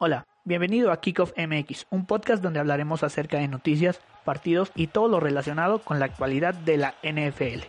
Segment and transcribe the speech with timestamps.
[0.00, 5.08] Hola, bienvenido a Kickoff MX, un podcast donde hablaremos acerca de noticias, partidos y todo
[5.08, 7.64] lo relacionado con la actualidad de la NFL.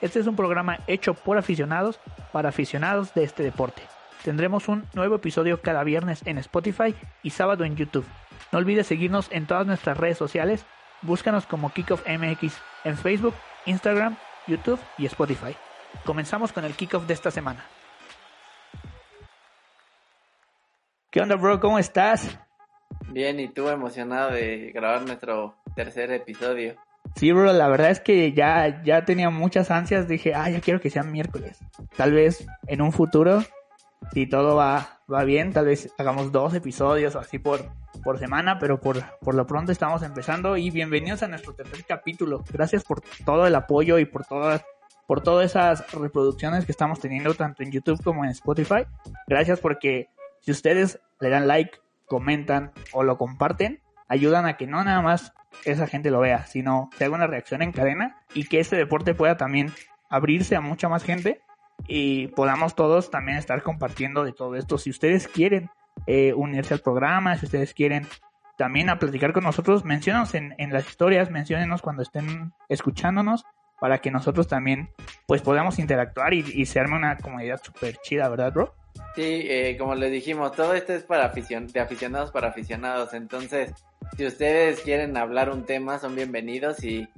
[0.00, 2.00] Este es un programa hecho por aficionados
[2.32, 3.82] para aficionados de este deporte.
[4.22, 8.06] Tendremos un nuevo episodio cada viernes en Spotify y sábado en YouTube.
[8.50, 10.64] No olvides seguirnos en todas nuestras redes sociales.
[11.02, 12.54] Búscanos como Kickoff MX
[12.84, 13.34] en Facebook,
[13.66, 14.16] Instagram,
[14.46, 15.54] YouTube y Spotify.
[16.06, 17.66] Comenzamos con el kickoff de esta semana.
[21.14, 21.60] ¿Qué onda, bro?
[21.60, 22.36] ¿Cómo estás?
[23.12, 26.74] Bien, y tú emocionado de grabar nuestro tercer episodio.
[27.14, 30.08] Sí, bro, la verdad es que ya, ya tenía muchas ansias.
[30.08, 31.60] Dije, ah, ya quiero que sea miércoles.
[31.96, 33.44] Tal vez en un futuro,
[34.12, 37.60] si todo va, va bien, tal vez hagamos dos episodios o así por,
[38.02, 40.56] por semana, pero por, por lo pronto estamos empezando.
[40.56, 42.42] Y bienvenidos a nuestro tercer capítulo.
[42.52, 44.64] Gracias por todo el apoyo y por todas
[45.06, 48.86] por todas esas reproducciones que estamos teniendo tanto en YouTube como en Spotify.
[49.26, 50.08] Gracias porque
[50.44, 55.32] si ustedes le dan like, comentan o lo comparten, ayudan a que no nada más
[55.64, 59.14] esa gente lo vea, sino que haga una reacción en cadena y que este deporte
[59.14, 59.72] pueda también
[60.10, 61.40] abrirse a mucha más gente
[61.86, 64.76] y podamos todos también estar compartiendo de todo esto.
[64.76, 65.70] Si ustedes quieren
[66.06, 68.06] eh, unirse al programa, si ustedes quieren
[68.58, 73.44] también a platicar con nosotros, menciónenos en, las historias, menciónenos cuando estén escuchándonos
[73.80, 74.90] para que nosotros también
[75.26, 78.83] pues podamos interactuar y, y se una comunidad súper chida, ¿verdad, bro?
[79.14, 83.14] Sí, eh, como les dijimos, todo esto es para afición, de aficionados para aficionados.
[83.14, 83.72] Entonces,
[84.16, 87.08] si ustedes quieren hablar un tema, son bienvenidos y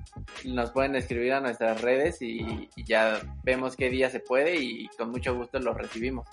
[0.45, 5.11] nos pueden escribir a nuestras redes y, ya vemos qué día se puede y con
[5.11, 6.27] mucho gusto los recibimos.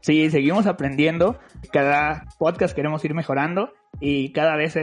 [0.00, 1.38] Sí, seguimos aprendiendo.
[1.72, 4.76] Cada podcast queremos ir mejorando y cada vez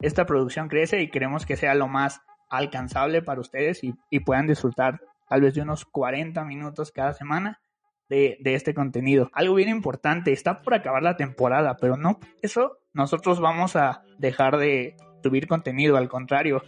[0.00, 4.46] esta producción crece y queremos que sea lo más alcanzable para ustedes y, y puedan
[4.46, 7.60] disfrutar tal vez de unos 40 minutos cada semana
[8.08, 9.30] de, de, este contenido.
[9.32, 14.56] Algo bien importante, está por acabar la temporada, pero no eso nosotros vamos a dejar
[14.56, 16.62] de subir contenido, al contrario.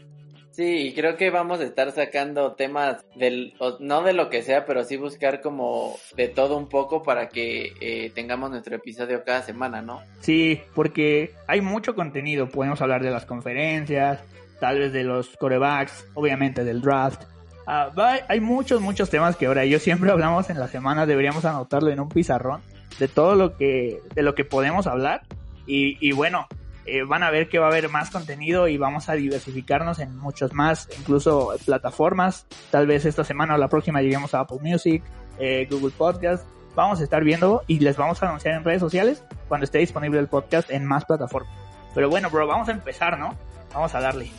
[0.58, 4.83] Sí, creo que vamos a estar sacando temas del, no de lo que sea, pero
[4.83, 9.83] sí buscar como de todo un poco para que eh, tengamos nuestro episodio cada semana,
[9.83, 10.02] ¿no?
[10.18, 14.20] Sí, porque hay mucho contenido, podemos hablar de las conferencias,
[14.58, 17.23] tal vez de los corebacks, obviamente del draft,
[17.68, 21.90] Uh, hay muchos, muchos temas que ahora yo siempre hablamos en la semana, deberíamos anotarlo
[21.90, 22.62] en un pizarrón
[22.98, 25.23] de todo lo que, de lo que podemos hablar.
[25.67, 26.46] Y, y bueno,
[26.86, 30.17] eh, van a ver que va a haber más contenido y vamos a diversificarnos en
[30.17, 32.46] muchos más, incluso plataformas.
[32.70, 35.02] Tal vez esta semana o la próxima lleguemos a Apple Music,
[35.39, 36.46] eh, Google Podcast.
[36.74, 40.18] Vamos a estar viendo y les vamos a anunciar en redes sociales cuando esté disponible
[40.18, 41.52] el podcast en más plataformas.
[41.95, 43.36] Pero bueno, bro, vamos a empezar, ¿no?
[43.74, 44.30] Vamos a darle.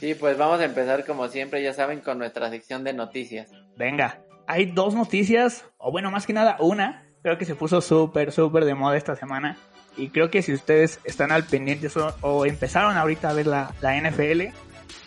[0.00, 3.50] Sí, pues vamos a empezar como siempre, ya saben, con nuestra sección de noticias.
[3.76, 8.30] Venga, hay dos noticias, o bueno, más que nada una, creo que se puso súper,
[8.30, 9.56] súper de moda esta semana.
[9.96, 13.74] Y creo que si ustedes están al pendiente o, o empezaron ahorita a ver la,
[13.80, 14.42] la, NFL,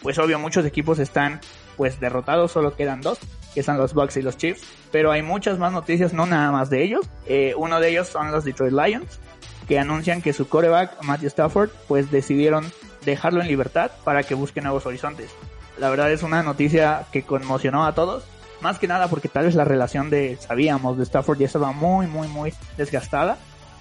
[0.02, 1.40] pues obvio muchos equipos están
[1.78, 3.20] pues derrotados, solo quedan dos,
[3.54, 4.64] que son los Bucks y los Chiefs.
[4.92, 7.08] Pero hay muchas más noticias, no nada más de ellos.
[7.28, 9.20] Eh, uno de ellos son los Detroit Lions,
[9.68, 12.66] que anuncian que su coreback, Matthew Stafford, pues decidieron
[13.06, 15.32] dejarlo en libertad para que busque nuevos horizontes.
[15.78, 18.24] La verdad es una noticia que conmocionó a todos,
[18.62, 22.08] más que nada porque tal vez la relación de, sabíamos, de Stafford ya estaba muy,
[22.08, 23.38] muy, muy desgastada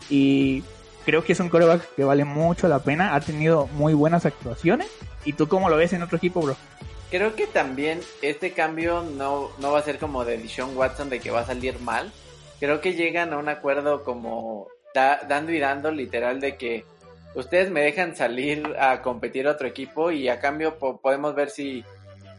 [0.08, 0.62] y
[1.04, 4.88] creo que es un coreback que vale mucho la pena, ha tenido muy buenas actuaciones.
[5.24, 6.56] ¿Y tú cómo lo ves en otro equipo, bro?
[7.10, 11.20] Creo que también este cambio no, no va a ser como de Dishon Watson de
[11.20, 12.12] que va a salir mal.
[12.60, 16.84] Creo que llegan a un acuerdo como da, dando y dando literal de que
[17.38, 21.50] ustedes me dejan salir a competir a otro equipo y a cambio po podemos ver
[21.50, 21.84] si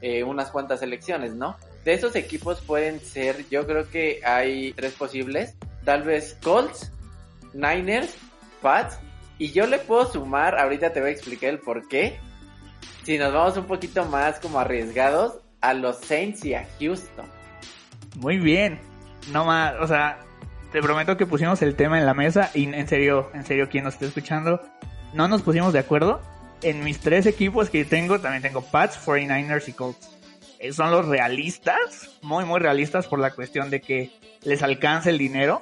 [0.02, 1.58] eh, unas cuantas elecciones, ¿no?
[1.86, 5.56] De esos equipos pueden ser, yo creo que hay tres posibles,
[5.86, 6.92] tal vez Colts,
[7.54, 8.14] Niners,
[8.62, 9.00] Pats,
[9.38, 12.20] y yo le puedo sumar, ahorita te voy a explicar el por qué,
[13.04, 17.26] si nos vamos un poquito más como arriesgados, a los Saints y a Houston.
[18.18, 18.80] Muy bien,
[19.32, 20.20] no más, o sea,
[20.72, 23.84] te prometo que pusimos el tema en la mesa y en serio, en serio, quien
[23.84, 24.62] nos esté escuchando,
[25.14, 26.22] no nos pusimos de acuerdo.
[26.61, 30.09] En mis tres equipos que tengo, también tengo Pats, 49ers y Colts.
[30.59, 34.11] Eh, son los realistas, muy, muy realistas por la cuestión de que
[34.44, 35.61] les alcanza el dinero,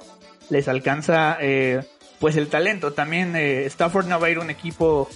[0.50, 1.84] les alcanza eh,
[2.18, 2.92] pues el talento.
[2.92, 5.08] También eh, Stafford no va a ir un equipo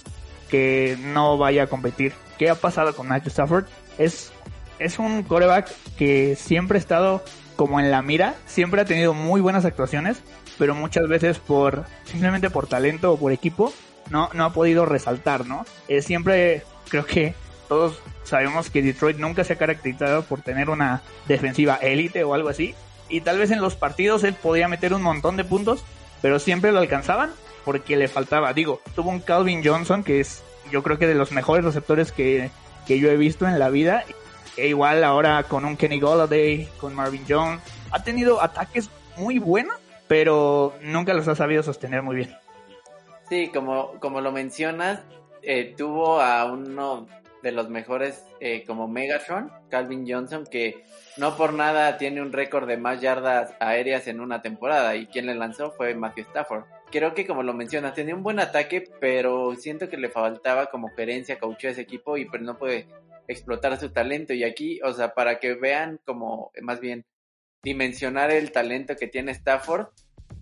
[0.49, 2.13] que no vaya a competir.
[2.39, 3.65] ¿Qué ha pasado con Matthew Stafford?
[3.97, 4.31] Es,
[4.79, 7.23] es un coreback que siempre ha estado
[7.55, 10.21] como en la mira, siempre ha tenido muy buenas actuaciones,
[10.57, 13.73] pero muchas veces por simplemente por talento o por equipo
[14.09, 15.65] no, no ha podido resaltar, ¿no?
[15.87, 17.35] Eh, siempre creo que
[17.67, 22.49] todos sabemos que Detroit nunca se ha caracterizado por tener una defensiva élite o algo
[22.49, 22.75] así.
[23.09, 25.83] Y tal vez en los partidos él podía meter un montón de puntos,
[26.21, 27.31] pero siempre lo alcanzaban
[27.65, 28.53] porque le faltaba.
[28.53, 32.49] Digo, tuvo un Calvin Johnson que es yo creo que de los mejores receptores que,
[32.87, 34.03] que yo he visto en la vida.
[34.55, 37.61] E igual ahora con un Kenny Golladay, con Marvin Jones.
[37.91, 39.77] Ha tenido ataques muy buenos,
[40.07, 42.35] pero nunca los ha sabido sostener muy bien.
[43.29, 45.01] Sí, como, como lo mencionas,
[45.41, 47.07] eh, tuvo a uno
[47.41, 50.83] de los mejores eh, como Megatron, Calvin Johnson, que
[51.17, 55.25] no por nada tiene un récord de más yardas aéreas en una temporada y quien
[55.25, 56.63] le lanzó fue Matthew Stafford.
[56.89, 60.89] Creo que como lo mencionas, tenía un buen ataque, pero siento que le faltaba como
[60.95, 62.87] gerencia, coach a ese equipo y pues no puede
[63.27, 64.33] explotar su talento.
[64.33, 67.05] Y aquí, o sea, para que vean como más bien
[67.63, 69.87] dimensionar el talento que tiene Stafford,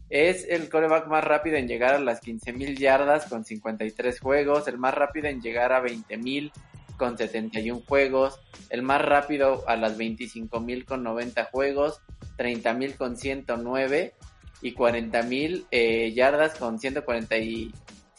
[0.10, 4.78] es el coreback más rápido en llegar a las 15.000 yardas con 53 juegos, el
[4.78, 6.52] más rápido en llegar a 20.000
[6.98, 8.40] con 71 juegos,
[8.70, 12.02] el más rápido a las 25.000 con 90 juegos,
[12.38, 14.14] 30.000 con 109
[14.62, 16.78] y 40.000 eh, yardas con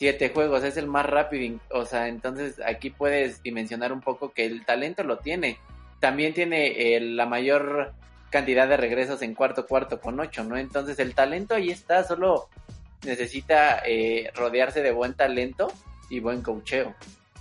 [0.02, 0.64] 147 juegos.
[0.64, 5.04] Es el más rápido, o sea, entonces aquí puedes dimensionar un poco que el talento
[5.04, 5.58] lo tiene.
[6.00, 7.92] También tiene eh, la mayor
[8.30, 10.56] cantidad de regresos en cuarto cuarto con 8, ¿no?
[10.56, 12.48] Entonces el talento ahí está, solo
[13.04, 15.72] necesita eh, rodearse de buen talento
[16.10, 16.94] y buen cocheo.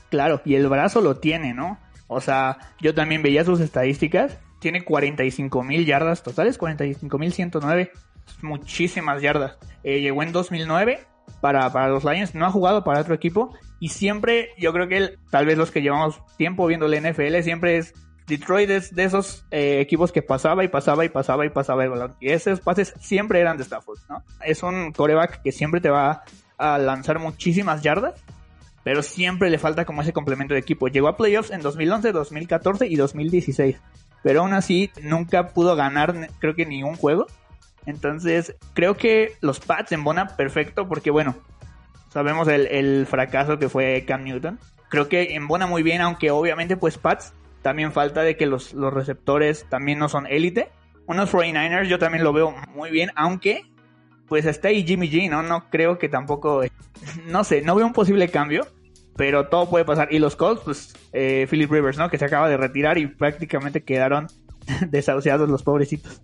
[0.09, 1.79] Claro, y el brazo lo tiene, ¿no?
[2.07, 4.37] O sea, yo también veía sus estadísticas.
[4.59, 7.91] Tiene 45 mil yardas totales, 45 mil 109.
[8.41, 9.57] Muchísimas yardas.
[9.83, 10.99] Eh, llegó en 2009
[11.41, 12.35] para, para los Lions.
[12.35, 13.53] No ha jugado para otro equipo.
[13.79, 17.41] Y siempre, yo creo que él, tal vez los que llevamos tiempo viendo la NFL,
[17.41, 17.93] siempre es
[18.27, 21.89] Detroit es de esos eh, equipos que pasaba y pasaba y pasaba y pasaba el
[21.89, 22.15] balón.
[22.21, 24.23] Y esos pases siempre eran de Stafford, ¿no?
[24.45, 26.23] Es un coreback que siempre te va
[26.57, 28.23] a lanzar muchísimas yardas
[28.83, 30.87] pero siempre le falta como ese complemento de equipo.
[30.87, 33.77] Llegó a playoffs en 2011, 2014 y 2016,
[34.23, 37.27] pero aún así nunca pudo ganar, creo que ni un juego.
[37.85, 41.35] Entonces, creo que los Pats embona perfecto porque, bueno,
[42.09, 44.59] sabemos el, fracaso que fue Cam Newton.
[44.89, 48.93] Creo que embona muy bien, aunque obviamente, pues Pats también falta de que los, los
[48.93, 50.69] receptores también no son élite.
[51.07, 53.65] Unos 49ers yo también lo veo muy bien, aunque
[54.27, 55.43] pues está ahí Jimmy G, ¿no?
[55.43, 56.61] No creo que tampoco,
[57.25, 58.65] no sé, no veo un posible cambio,
[59.17, 60.07] pero todo puede pasar.
[60.11, 62.09] Y los Colts, pues eh, Philip Rivers, ¿no?
[62.09, 64.27] Que se acaba de retirar y prácticamente quedaron
[64.89, 66.21] desahuciados los pobrecitos.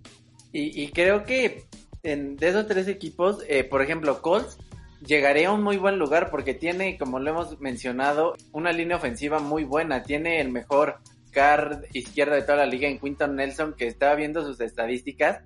[0.50, 1.66] Y, creo que
[2.02, 4.58] en, de esos tres equipos, eh, por ejemplo, Colts
[5.06, 9.40] llegaría a un muy buen lugar porque tiene, como lo hemos mencionado, una línea ofensiva
[9.40, 10.02] muy buena.
[10.02, 11.00] Tiene el mejor
[11.34, 15.42] guard izquierdo de toda la liga en Quinton Nelson, que estaba viendo sus estadísticas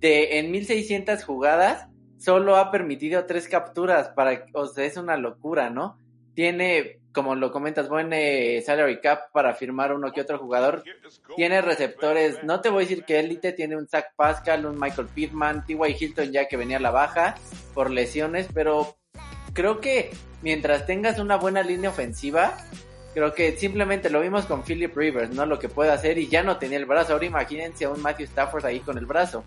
[0.00, 1.88] de en 1600 jugadas
[2.18, 5.98] solo ha permitido tres capturas para, o sea, es una locura, ¿no?
[6.38, 10.84] Tiene, como lo comentas, buen eh, salary cap para firmar uno que otro jugador.
[11.34, 15.08] Tiene receptores, no te voy a decir que élite, tiene un Zach Pascal, un Michael
[15.08, 15.96] Pittman, T.Y.
[15.98, 17.34] Hilton ya que venía a la baja
[17.74, 18.98] por lesiones, pero
[19.52, 22.56] creo que mientras tengas una buena línea ofensiva,
[23.14, 25.44] Creo que simplemente lo vimos con Philip Rivers, ¿no?
[25.44, 27.14] Lo que puede hacer y ya no tenía el brazo.
[27.14, 29.44] Ahora imagínense a un Matthew Stafford ahí con el brazo.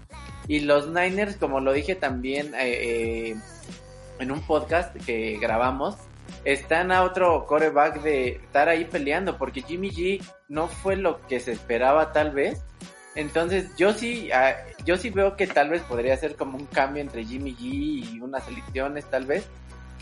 [0.47, 3.35] Y los Niners, como lo dije también eh, eh,
[4.19, 5.95] en un podcast que grabamos,
[6.43, 11.39] están a otro coreback de estar ahí peleando porque Jimmy G no fue lo que
[11.39, 12.63] se esperaba tal vez.
[13.15, 14.55] Entonces yo sí, ah,
[14.85, 18.19] yo sí veo que tal vez podría ser como un cambio entre Jimmy G y
[18.21, 19.47] unas elecciones tal vez.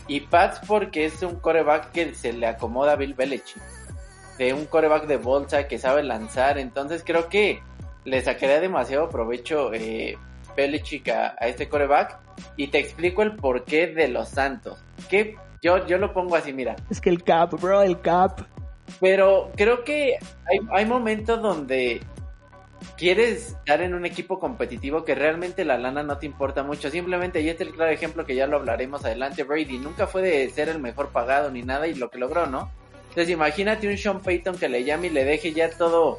[0.06, 3.62] Y Pats porque es un coreback que se le acomoda a Bill Belichick.
[4.38, 6.58] De un coreback de bolsa que sabe lanzar.
[6.58, 7.62] Entonces creo que
[8.04, 10.16] le sacaría demasiado provecho eh,
[10.56, 12.18] Belichick a, este coreback.
[12.56, 14.82] Y te explico el porqué de los Santos.
[15.08, 16.76] Que yo, yo lo pongo así, mira.
[16.90, 18.40] Es que el cap, bro, el cap.
[19.00, 22.00] Pero creo que hay, hay momentos donde
[22.96, 26.90] quieres estar en un equipo competitivo que realmente la lana no te importa mucho.
[26.90, 30.22] Simplemente, y este es el claro ejemplo que ya lo hablaremos adelante, Brady nunca fue
[30.22, 32.70] de ser el mejor pagado ni nada y lo que logró, ¿no?
[33.10, 36.18] Entonces imagínate un Sean Payton que le llame y le deje ya todo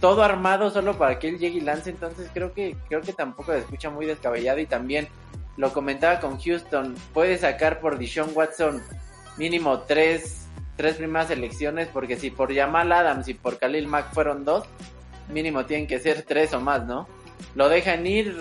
[0.00, 3.52] todo armado solo para que él llegue y lance, entonces creo que creo que tampoco
[3.52, 5.08] se escucha muy descabellado y también
[5.58, 8.80] lo comentaba con Houston, puede sacar por Deshaun Watson
[9.36, 10.46] mínimo tres,
[10.76, 14.64] tres primeras elecciones porque si por Jamal Adams y por Khalil Mack fueron dos,
[15.28, 17.08] mínimo tienen que ser tres o más, ¿no?
[17.54, 18.38] Lo dejan ir,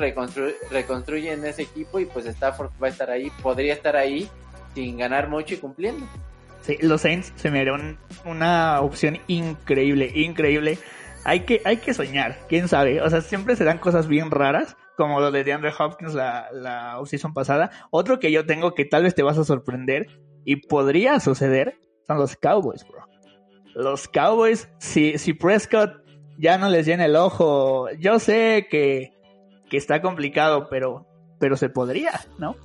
[0.72, 4.30] reconstruyen ese equipo y pues Stafford va a estar ahí, podría estar ahí
[4.76, 6.08] sin ganar mucho y cumpliendo.
[6.62, 10.78] Sí, los Saints se me dieron una opción increíble, increíble.
[11.28, 13.02] Hay que, hay que soñar, quién sabe.
[13.02, 16.98] O sea, siempre se dan cosas bien raras, como lo de DeAndre Hopkins la, la
[17.06, 17.70] season pasada.
[17.92, 20.08] Otro que yo tengo que tal vez te vas a sorprender
[20.46, 23.06] y podría suceder son los Cowboys, bro.
[23.76, 26.02] Los Cowboys, si, si Prescott
[26.38, 27.90] ya no les llena el ojo.
[28.00, 29.12] Yo sé que,
[29.70, 31.06] que está complicado, pero,
[31.42, 32.56] pero se podría, ¿no?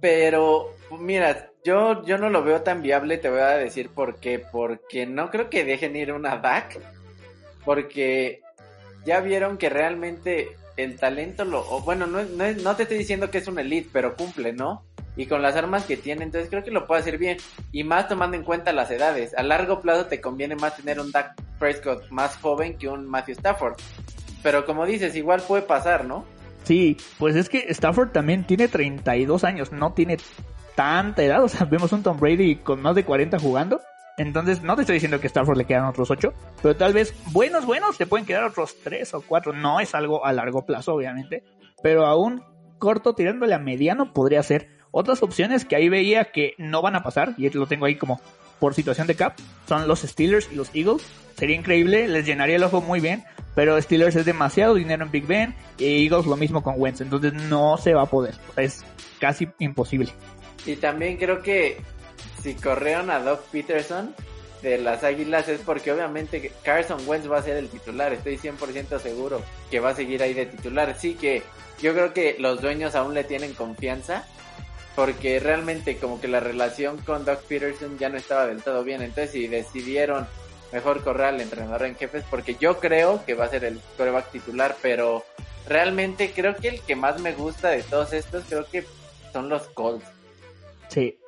[0.00, 4.40] Pero, mira, yo, yo no lo veo tan viable, te voy a decir por qué.
[4.40, 6.80] Porque no creo que dejen ir una DAC.
[7.64, 8.40] Porque
[9.04, 11.60] ya vieron que realmente el talento lo...
[11.60, 14.84] O bueno, no, no, no te estoy diciendo que es un elite, pero cumple, ¿no?
[15.16, 17.36] Y con las armas que tiene, entonces creo que lo puede hacer bien.
[17.70, 19.34] Y más tomando en cuenta las edades.
[19.36, 23.34] A largo plazo te conviene más tener un Dak Prescott más joven que un Matthew
[23.34, 23.74] Stafford.
[24.42, 26.24] Pero como dices, igual puede pasar, ¿no?
[26.64, 30.16] Sí, pues es que Stafford también tiene 32 años, no tiene
[30.74, 31.42] tanta edad.
[31.42, 33.80] O sea, vemos un Tom Brady con más de 40 jugando.
[34.18, 37.14] Entonces, no te estoy diciendo que a Stafford le quedan otros 8, pero tal vez
[37.32, 39.52] buenos, buenos, te pueden quedar otros 3 o 4.
[39.54, 41.44] No es algo a largo plazo, obviamente,
[41.82, 42.42] pero aún
[42.78, 44.68] corto, tirándole a mediano, podría ser.
[44.90, 48.20] Otras opciones que ahí veía que no van a pasar, y lo tengo ahí como
[48.58, 51.02] por situación de cap, son los Steelers y los Eagles.
[51.36, 55.26] Sería increíble, les llenaría el ojo muy bien, pero Steelers es demasiado dinero en Big
[55.26, 58.34] Ben, y Eagles lo mismo con Wentz, entonces no se va a poder.
[58.56, 58.84] Es
[59.18, 60.12] casi imposible.
[60.66, 61.80] Y también creo que
[62.42, 64.14] si corrieron a Doug Peterson
[64.62, 68.12] de las Águilas es porque obviamente Carson Wentz va a ser el titular.
[68.12, 70.96] Estoy 100% seguro que va a seguir ahí de titular.
[70.98, 71.42] Sí que
[71.80, 74.24] yo creo que los dueños aún le tienen confianza
[74.94, 79.02] porque realmente como que la relación con Doug Peterson ya no estaba del todo bien.
[79.02, 80.26] Entonces si decidieron
[80.72, 84.30] mejor correr al entrenador en jefes porque yo creo que va a ser el coreback
[84.30, 85.24] titular, pero
[85.66, 88.84] realmente creo que el que más me gusta de todos estos creo que
[89.32, 90.06] son los Colts.
[90.88, 91.18] Sí,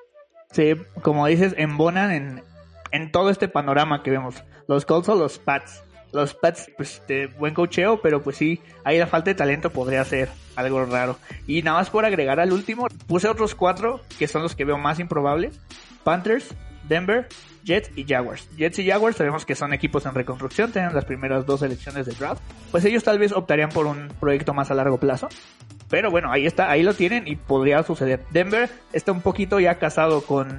[0.54, 2.42] sí, como dices, embonan en,
[2.90, 4.42] en todo este panorama que vemos.
[4.66, 5.82] Los Colts o los Pats.
[6.12, 10.04] Los Pats, pues, de buen cocheo, pero pues sí, ahí la falta de talento podría
[10.04, 11.18] ser algo raro.
[11.46, 14.78] Y nada más por agregar al último, puse otros cuatro que son los que veo
[14.78, 15.58] más improbables.
[16.04, 16.54] Panthers,
[16.88, 17.26] Denver,
[17.64, 18.48] Jets y Jaguars.
[18.56, 22.12] Jets y Jaguars sabemos que son equipos en reconstrucción, tienen las primeras dos elecciones de
[22.12, 22.42] draft.
[22.70, 25.28] Pues ellos tal vez optarían por un proyecto más a largo plazo.
[25.88, 28.24] Pero bueno, ahí está, ahí lo tienen y podría suceder.
[28.30, 30.58] Denver está un poquito ya casado con,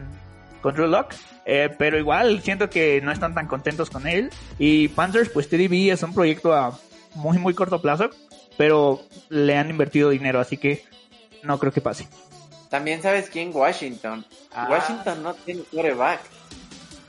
[0.61, 1.13] con Drew Lock,
[1.45, 4.29] eh, pero igual siento que no están tan contentos con él.
[4.59, 6.77] Y Panthers, pues TDB es un proyecto a
[7.15, 8.09] muy, muy corto plazo,
[8.57, 10.83] pero le han invertido dinero, así que
[11.43, 12.07] no creo que pase.
[12.69, 14.25] También sabes quién, Washington.
[14.69, 16.19] Washington no tiene quarterback.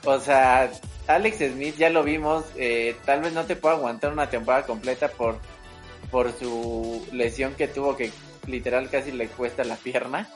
[0.05, 0.71] O sea,
[1.07, 5.09] Alex Smith ya lo vimos, eh, tal vez no te pueda aguantar una temporada completa
[5.09, 5.39] por,
[6.11, 8.11] por su lesión que tuvo que
[8.47, 10.27] literal casi le cuesta la pierna.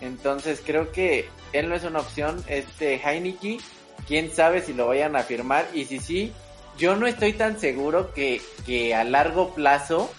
[0.00, 2.42] Entonces creo que él no es una opción.
[2.48, 3.58] Este Heineke,
[4.06, 5.66] quién sabe si lo vayan a firmar.
[5.72, 6.32] Y si sí,
[6.76, 10.10] yo no estoy tan seguro que, que a largo plazo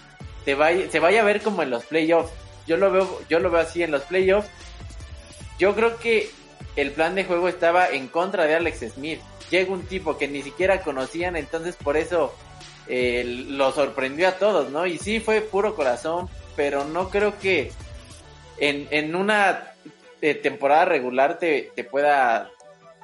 [0.44, 2.32] te vaya, se vaya a ver como en los playoffs.
[2.66, 4.48] Yo lo veo, yo lo veo así en los playoffs.
[5.58, 6.30] Yo creo que
[6.76, 9.20] el plan de juego estaba en contra de Alex Smith.
[9.50, 12.34] Llega un tipo que ni siquiera conocían, entonces por eso
[12.88, 14.86] lo sorprendió a todos, ¿no?
[14.86, 17.72] Y sí fue puro corazón, pero no creo que
[18.58, 19.72] en, en una
[20.20, 22.50] eh, temporada regular te, te pueda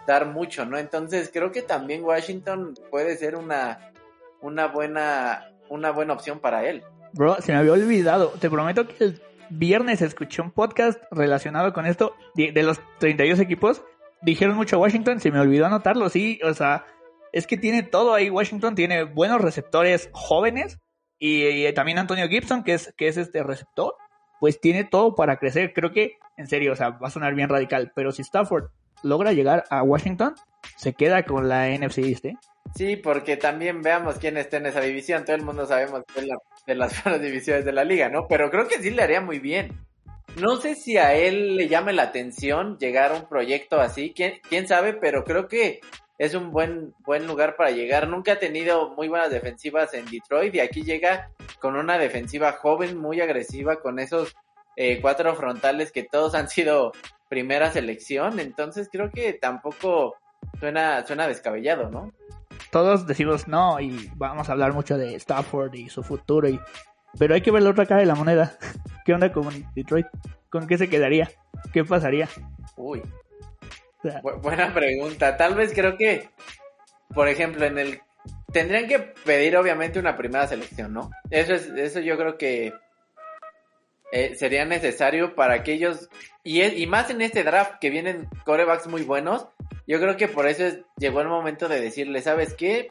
[0.06, 0.78] dar mucho, ¿no?
[0.78, 3.92] Entonces creo que también Washington puede ser una,
[4.40, 6.82] una buena, una buena opción para él.
[7.12, 8.28] Bro, se me había olvidado.
[8.40, 13.40] Te prometo que el viernes escuché un podcast relacionado con esto de, de los 32
[13.40, 13.82] equipos.
[14.22, 16.84] Dijeron mucho Washington, se me olvidó anotarlo, sí, o sea,
[17.32, 18.30] es que tiene todo ahí.
[18.30, 20.78] Washington tiene buenos receptores jóvenes
[21.18, 23.94] y, también Antonio Gibson, que es, que es este receptor,
[24.40, 25.72] pues tiene todo para crecer.
[25.74, 28.70] Creo que, en serio, o sea, va a sonar bien radical, pero si Stafford
[29.02, 30.34] logra llegar a Washington,
[30.76, 32.24] se queda con la NFC East.
[32.74, 35.24] Sí, porque también veamos quién está en esa división.
[35.24, 38.26] Todo el mundo sabemos es la, de las buenas divisiones de la liga, ¿no?
[38.28, 39.78] Pero creo que sí le haría muy bien.
[40.36, 44.34] No sé si a él le llame la atención llegar a un proyecto así, quién,
[44.48, 45.80] quién sabe, pero creo que
[46.20, 48.06] es un buen, buen lugar para llegar.
[48.06, 52.98] Nunca ha tenido muy buenas defensivas en Detroit y aquí llega con una defensiva joven,
[52.98, 54.36] muy agresiva, con esos
[54.76, 56.92] eh, cuatro frontales que todos han sido
[57.30, 58.38] primera selección.
[58.38, 60.16] Entonces creo que tampoco
[60.58, 62.12] suena, suena descabellado, ¿no?
[62.70, 66.60] Todos decimos no y vamos a hablar mucho de Stafford y su futuro y
[67.18, 68.58] pero hay que ver la otra cara de la moneda.
[69.06, 70.06] ¿Qué onda con Detroit?
[70.50, 71.30] ¿Con qué se quedaría?
[71.72, 72.28] ¿Qué pasaría?
[72.76, 73.00] Uy.
[74.42, 75.36] Buena pregunta.
[75.36, 76.28] Tal vez creo que,
[77.14, 78.00] por ejemplo, en el
[78.52, 81.10] tendrían que pedir obviamente una primera selección, ¿no?
[81.30, 82.72] Eso es, eso yo creo que
[84.12, 86.08] eh, sería necesario para que ellos
[86.42, 89.48] y, y más en este draft que vienen corebacks muy buenos.
[89.86, 92.90] Yo creo que por eso es, llegó el momento de decirle, ¿sabes qué?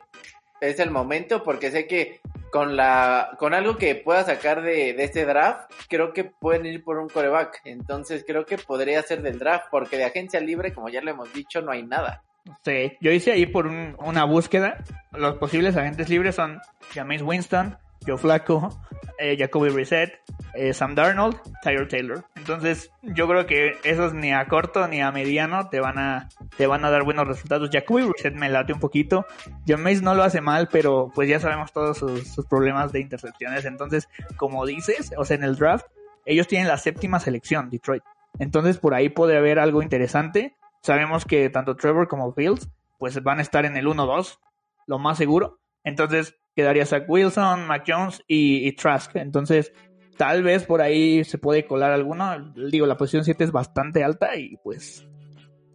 [0.62, 2.20] Es el momento porque sé que
[2.52, 6.84] con la con algo que pueda sacar de, de, este draft, creo que pueden ir
[6.84, 7.62] por un coreback.
[7.66, 11.32] Entonces creo que podría ser del draft, porque de agencia libre, como ya lo hemos
[11.34, 12.24] dicho, no hay nada.
[12.64, 14.84] Sí, yo hice ahí por un, una búsqueda.
[15.12, 16.60] Los posibles agentes libres son
[16.94, 18.70] James Winston, Joe Flacco,
[19.18, 20.14] eh, Jacoby Reset,
[20.54, 22.26] eh, Sam Darnold, Tyler Taylor.
[22.36, 26.30] Entonces Entonces, yo creo que esos ni a corto ni a mediano te van a,
[26.58, 27.70] te van a dar buenos resultados.
[27.72, 29.26] Jacoby Brissett me late un poquito.
[29.68, 33.02] John Mace no lo hace mal, pero pues ya sabemos todos sus, sus problemas de
[33.02, 33.66] intercepciones.
[33.66, 35.86] Entonces, como dices, o sea, en el draft,
[36.26, 38.04] ellos tienen la séptima selección, Detroit.
[38.40, 40.56] Entonces, por ahí puede haber algo interesante.
[40.82, 44.40] Sabemos que tanto Trevor como Fields, pues van a estar en el 1-2,
[44.88, 45.60] lo más seguro.
[45.84, 49.16] Entonces, quedaría Zach Wilson, Mac Jones y, y Trask.
[49.16, 49.72] Entonces,
[50.18, 52.54] tal vez por ahí se puede colar alguno.
[52.70, 55.08] Digo, la posición 7 es bastante alta y pues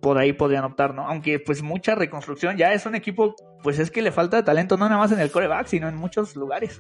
[0.03, 1.09] por ahí podrían optar, ¿no?
[1.09, 4.85] Aunque pues mucha reconstrucción, ya es un equipo, pues es que le falta talento no
[4.85, 6.79] nada más en el coreback, sino en muchos lugares.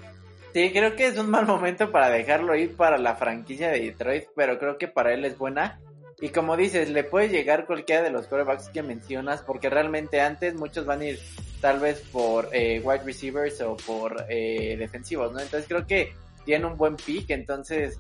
[0.52, 4.25] Sí, creo que es un mal momento para dejarlo ir para la franquicia de Detroit,
[4.37, 5.80] pero creo que para él es buena.
[6.25, 10.54] Y como dices, le puede llegar cualquiera de los corebacks que mencionas, porque realmente antes
[10.54, 11.21] muchos van a ir
[11.61, 15.40] tal vez por eh, wide receivers o por eh, defensivos, ¿no?
[15.40, 16.14] Entonces creo que
[16.47, 17.99] tiene un buen pick, entonces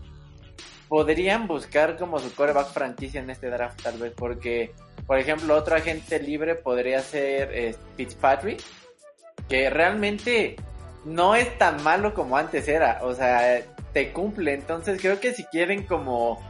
[0.88, 4.72] podrían buscar como su coreback franquicia en este draft tal vez, porque
[5.06, 8.62] por ejemplo otro agente libre podría ser eh, Fitzpatrick,
[9.50, 10.56] que realmente
[11.04, 13.60] no es tan malo como antes era, o sea,
[13.92, 16.40] te cumple, entonces creo que si quieren como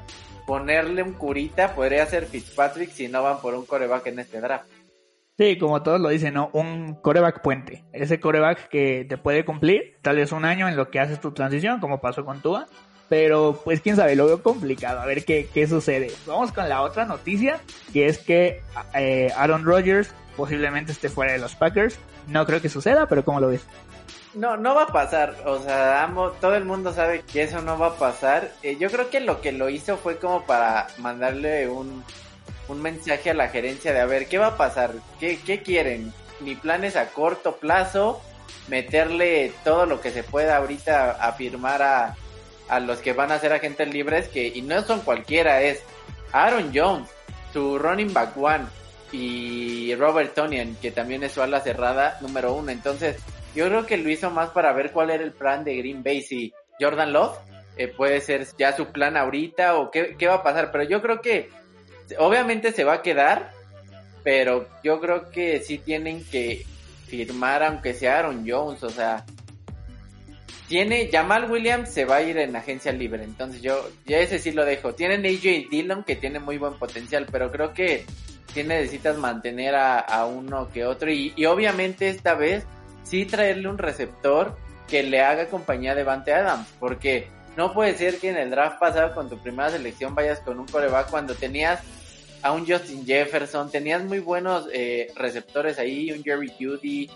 [0.47, 4.67] ponerle un curita, podría ser Fitzpatrick si no van por un coreback en este draft.
[5.37, 6.51] Sí, como todos lo dicen, ¿no?
[6.53, 7.85] Un coreback puente.
[7.93, 11.33] Ese coreback que te puede cumplir tal vez un año en lo que haces tu
[11.33, 12.67] transición, como pasó con Tua.
[13.09, 15.01] Pero pues quién sabe, lo veo complicado.
[15.01, 16.13] A ver qué, qué sucede.
[16.27, 17.61] Vamos con la otra noticia,
[17.93, 18.63] que es que
[18.95, 21.99] eh, Aaron Rodgers posiblemente esté fuera de los Packers.
[22.29, 23.67] No creo que suceda, pero ¿cómo lo ves?
[24.35, 25.37] No, no va a pasar.
[25.47, 28.53] O sea, todo el mundo sabe que eso no va a pasar.
[28.63, 32.05] Eh, yo creo que lo que lo hizo fue como para mandarle un,
[32.69, 34.93] un mensaje a la gerencia de a ver, ¿qué va a pasar?
[35.21, 36.13] ¿Qué, qué quieren?
[36.41, 38.21] Mi plan es a corto plazo
[38.69, 42.17] meterle todo lo que se pueda ahorita a firmar a,
[42.69, 45.83] a los que van a ser agentes libres, que y no son cualquiera, es
[46.33, 47.09] Aaron Jones,
[47.53, 48.65] su running back one,
[49.13, 52.73] y Robert Tonian, que también es su ala cerrada número uno.
[52.73, 53.17] Entonces,
[53.55, 56.23] yo creo que lo hizo más para ver cuál era el plan de Green Bay,
[56.23, 57.37] si Jordan Love
[57.77, 61.01] eh, puede ser ya su plan ahorita o qué, qué va a pasar, pero yo
[61.03, 61.51] creo que
[62.19, 63.53] obviamente se va a quedar,
[64.23, 66.65] pero yo creo que sí tienen que
[67.07, 69.25] firmar aunque sea Aaron Jones, o sea,
[70.69, 74.51] tiene Jamal Williams se va a ir en agencia libre, entonces yo ya ese sí
[74.53, 74.95] lo dejo.
[74.95, 78.07] Tienen AJ Dillon que tiene muy buen potencial, pero creo que
[78.53, 82.65] sí necesitas mantener a, a uno que otro y, y, obviamente esta vez
[83.05, 84.57] sí traerle un receptor
[84.89, 88.81] que le haga compañía de Vante Adams, porque no puede ser que en el draft
[88.81, 91.81] pasado con tu primera selección vayas con un coreback cuando tenías
[92.43, 97.11] a un Justin Jefferson, tenías muy buenos eh, receptores ahí, un Jerry Judy.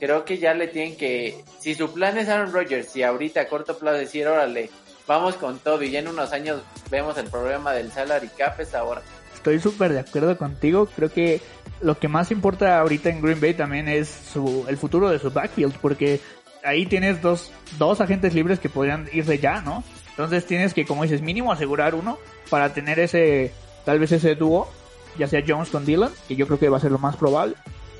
[0.00, 3.48] Creo que ya le tienen que, si su plan es Aaron Rodgers, si ahorita a
[3.48, 4.70] corto plazo decir, órale,
[5.06, 8.74] vamos con todo y ya en unos años vemos el problema del salary cap es
[8.74, 9.02] ahora.
[9.42, 11.40] Estoy súper de acuerdo contigo, creo que
[11.80, 15.32] lo que más importa ahorita en Green Bay también es su, el futuro de su
[15.32, 16.20] backfield, porque
[16.62, 19.82] ahí tienes dos, dos agentes libres que podrían irse ya, ¿no?
[20.10, 22.18] Entonces tienes que, como dices, mínimo asegurar uno
[22.50, 23.52] para tener ese,
[23.84, 24.70] tal vez ese dúo,
[25.18, 27.56] ya sea Jones con Dylan, que yo creo que va a ser lo más probable,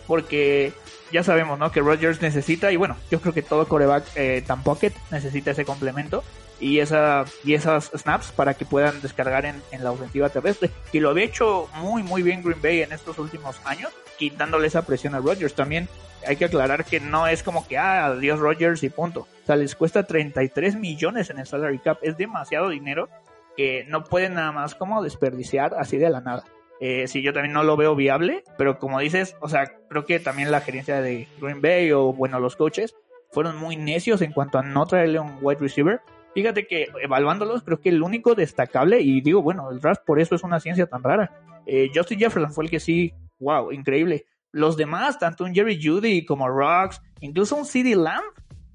[0.06, 0.72] porque
[1.10, 1.72] ya sabemos, ¿no?
[1.72, 5.64] Que Rodgers necesita, y bueno, yo creo que todo coreback eh, tan pocket necesita ese
[5.64, 6.22] complemento
[6.62, 10.70] y esa y esas snaps para que puedan descargar en, en, la ofensiva terrestre.
[10.92, 14.82] Y lo había hecho muy muy bien Green Bay en estos últimos años, quitándole esa
[14.82, 15.54] presión a Rodgers.
[15.54, 15.88] También
[16.26, 19.26] hay que aclarar que no es como que, ah, adiós Rodgers y punto.
[19.42, 21.98] O sea, les cuesta 33 millones en el salary cap.
[22.02, 23.08] Es demasiado dinero
[23.56, 26.44] que no pueden nada más como desperdiciar así de la nada.
[26.80, 30.18] Eh, sí, yo también no lo veo viable, pero como dices, o sea, creo que
[30.20, 32.96] también la gerencia de Green Bay o, bueno, los coaches
[33.30, 36.00] fueron muy necios en cuanto a no traerle un wide receiver.
[36.34, 40.34] Fíjate que evaluándolos, creo que el único destacable, y digo, bueno, el draft por eso
[40.34, 41.30] es una ciencia tan rara.
[41.66, 44.26] Eh, Justin Jefferson fue el que sí, wow, increíble.
[44.50, 48.24] Los demás, tanto un Jerry Judy como Rocks, incluso un CD Lamb,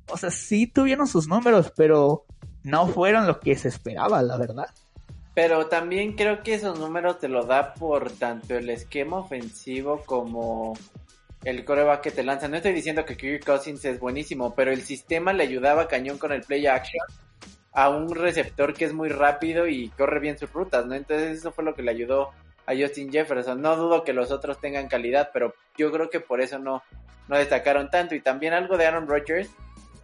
[0.10, 2.26] o sea, sí tuvieron sus números, pero
[2.64, 4.68] no fueron lo que se esperaba, la verdad.
[5.34, 10.74] Pero también creo que esos números te lo da por tanto el esquema ofensivo como
[11.44, 12.48] el coreback que te lanza.
[12.48, 16.32] No estoy diciendo que Kirk Cousins es buenísimo, pero el sistema le ayudaba cañón con
[16.32, 17.02] el play action
[17.78, 20.96] a un receptor que es muy rápido y corre bien sus rutas, ¿no?
[20.96, 22.32] Entonces eso fue lo que le ayudó
[22.66, 23.62] a Justin Jefferson.
[23.62, 26.82] No dudo que los otros tengan calidad, pero yo creo que por eso no,
[27.28, 28.16] no destacaron tanto.
[28.16, 29.50] Y también algo de Aaron Rodgers,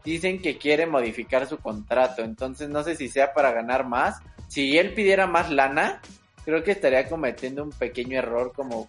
[0.05, 4.21] dicen que quiere modificar su contrato, entonces no sé si sea para ganar más
[4.53, 5.99] si él pidiera más lana,
[6.45, 8.87] creo que estaría cometiendo un pequeño error como,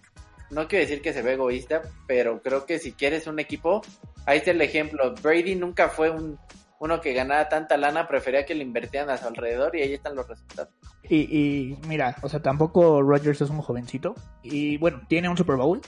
[0.51, 3.81] no quiero decir que se ve egoísta, pero creo que si quieres un equipo,
[4.27, 6.37] ahí está el ejemplo, Brady nunca fue un,
[6.79, 10.15] uno que ganara tanta lana, prefería que le invertieran a su alrededor y ahí están
[10.15, 10.73] los resultados.
[11.03, 14.15] Y, y mira, o sea, tampoco Rodgers es un jovencito.
[14.43, 15.81] Y bueno, tiene un Super Bowl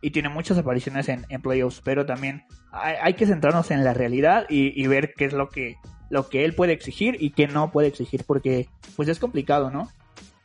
[0.00, 4.46] y tiene muchas apariciones en, playoffs, pero también hay, hay, que centrarnos en la realidad
[4.48, 5.76] y, y, ver qué es lo que,
[6.10, 9.88] lo que él puede exigir y qué no puede exigir, porque pues es complicado, ¿no?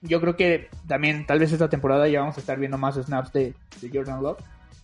[0.01, 3.33] Yo creo que también tal vez esta temporada ya vamos a estar viendo más snaps
[3.33, 4.37] de, de Jordan Love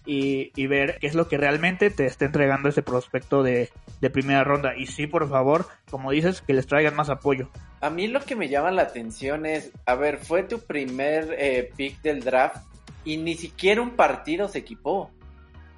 [0.06, 3.70] y, y, ver qué es lo que realmente te está entregando ese prospecto de,
[4.02, 4.76] de, primera ronda.
[4.76, 7.50] Y sí, por favor, como dices, que les traigan más apoyo.
[7.82, 11.72] A mí lo que me llama la atención es, a ver, fue tu primer eh,
[11.76, 12.66] pick del draft
[13.06, 15.10] y ni siquiera un partido se equipó.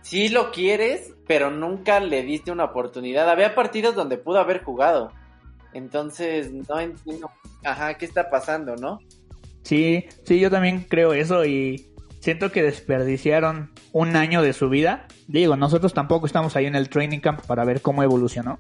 [0.02, 3.30] Sí lo quieres, pero nunca le diste una oportunidad.
[3.30, 5.12] Había partidos donde pudo haber jugado.
[5.74, 7.30] Entonces, no entiendo,
[7.64, 9.00] ajá, ¿qué está pasando, no?
[9.64, 11.88] Sí, sí, yo también creo eso y
[12.26, 15.06] siento que desperdiciaron un año de su vida.
[15.28, 18.60] Digo, nosotros tampoco estamos ahí en el training camp para ver cómo evolucionó.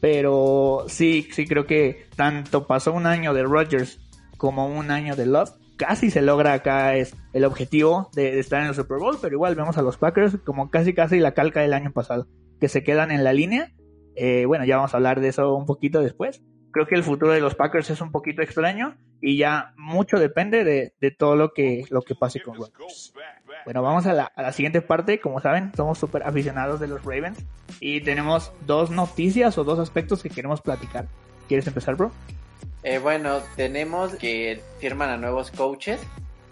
[0.00, 3.98] Pero sí, sí creo que tanto pasó un año de Rodgers
[4.36, 8.68] como un año de Love casi se logra acá es el objetivo de, estar en
[8.68, 11.72] el Super Bowl, pero igual vemos a los Packers como casi casi la calca del
[11.72, 12.28] año pasado,
[12.60, 13.72] que se quedan en la línea.
[14.14, 16.44] Eh, bueno, ya vamos a hablar de eso un poquito después.
[16.74, 20.64] Creo que el futuro de los Packers es un poquito extraño y ya mucho depende
[20.64, 23.14] de, de todo lo que, lo que pase con Rodgers.
[23.64, 25.20] Bueno, vamos a la, a la siguiente parte.
[25.20, 27.38] Como saben, somos súper aficionados de los Ravens
[27.78, 31.06] y tenemos dos noticias o dos aspectos que queremos platicar.
[31.46, 32.10] ¿Quieres empezar, bro?
[32.82, 36.00] Eh, bueno, tenemos que firman a nuevos coaches.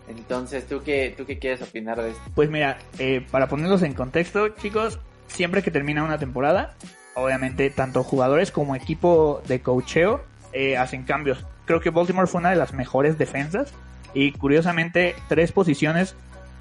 [0.06, 2.22] Entonces, ¿tú qué, tú qué quieres opinar de esto?
[2.36, 6.76] Pues mira, eh, para ponerlos en contexto, chicos, siempre que termina una temporada,
[7.14, 10.22] obviamente tanto jugadores como equipo de coacheo
[10.52, 11.44] eh, hacen cambios.
[11.64, 13.72] Creo que Baltimore fue una de las mejores defensas
[14.14, 16.14] y curiosamente tres posiciones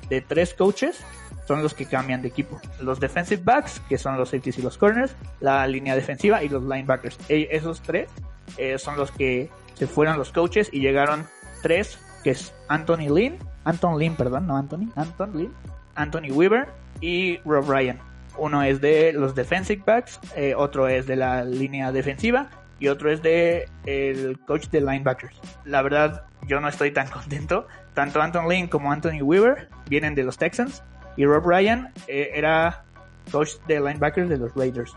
[0.09, 0.99] de tres coaches
[1.47, 2.59] son los que cambian de equipo.
[2.79, 6.63] Los defensive backs, que son los safeties y los corners, la línea defensiva y los
[6.63, 7.17] linebackers.
[7.29, 8.09] E esos tres
[8.57, 11.25] eh, son los que se fueron los coaches y llegaron
[11.61, 15.53] tres, que es Anthony Lynn, Anton Lynn, perdón, no Anthony, Anton Lynn,
[15.95, 16.67] Anthony Weaver
[16.99, 17.99] y Rob Ryan.
[18.38, 23.12] Uno es de los defensive backs, eh, otro es de la línea defensiva y otro
[23.12, 25.39] es de el coach de linebackers.
[25.65, 27.67] La verdad, yo no estoy tan contento.
[27.94, 30.84] Tanto Anton Lynn como Anthony Weaver vienen de los Texans
[31.17, 32.84] y Rob Ryan eh, era
[33.32, 34.94] coach de linebackers de los Raiders.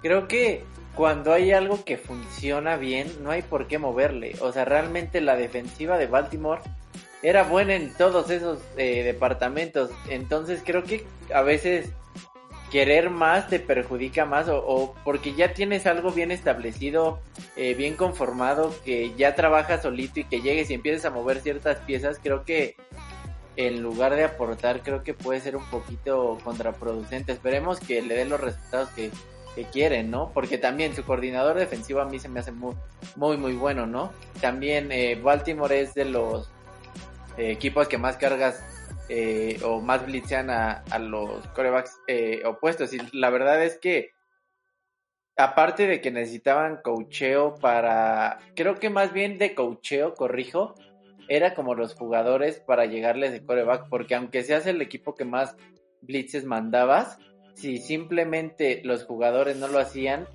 [0.00, 4.34] Creo que cuando hay algo que funciona bien, no hay por qué moverle.
[4.40, 6.62] O sea, realmente la defensiva de Baltimore
[7.22, 9.90] era buena en todos esos eh, departamentos.
[10.08, 11.90] Entonces creo que a veces
[12.70, 17.20] querer más te perjudica más o, porque ya tienes algo bien establecido,
[17.56, 21.78] eh, bien conformado, que ya trabajas solito y que llegues y empieces a mover ciertas
[21.78, 22.76] piezas, creo que
[23.56, 27.32] en lugar de aportar, creo que puede ser un poquito contraproducente.
[27.32, 29.10] Esperemos que le den los resultados que,
[29.54, 30.30] que quieren, ¿no?
[30.34, 32.74] Porque también su coordinador defensivo a mí se me hace muy,
[33.16, 34.12] muy, muy bueno, ¿no?
[34.42, 36.50] También eh, Baltimore es de los
[37.38, 38.62] eh, equipos que más cargas
[39.08, 42.92] eh, o más blitzean a, a los corebacks eh, opuestos.
[42.92, 44.10] Y la verdad es que,
[45.36, 50.74] aparte de que necesitaban cocheo para, creo que más bien de cocheo, corrijo,
[51.28, 55.56] era como los jugadores para llegarles de coreback, porque aunque seas el equipo que más
[56.00, 57.18] blitzes mandabas,
[57.54, 60.28] si simplemente los jugadores no lo hacían,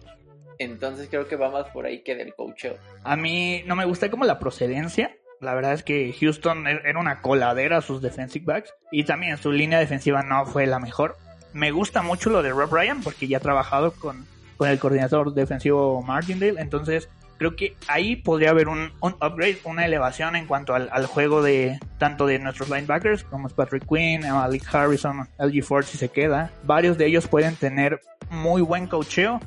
[0.58, 2.78] entonces creo que va más por ahí que del coacheo.
[3.04, 5.16] A mí no me gusta como la procedencia.
[5.42, 9.52] La verdad es que Houston e-, era una coladera sus defensive backs y también su
[9.52, 11.18] línea defensiva no fue la mejor.
[11.54, 14.26] Me gusta mucho lo de Rob Ryan porque ya ha trabajado con,
[14.58, 20.36] con el coordinador defensivo Martindale, entonces creo que ahí podría haber un, upgrade, una elevación
[20.36, 24.64] en cuanto al, al, juego de tanto de nuestros linebackers como es Patrick Quinn, Malik
[24.72, 26.52] Harrison, LG Ford si se queda.
[26.64, 28.00] Varios de ellos pueden tener
[28.30, 29.40] muy buen cocheo,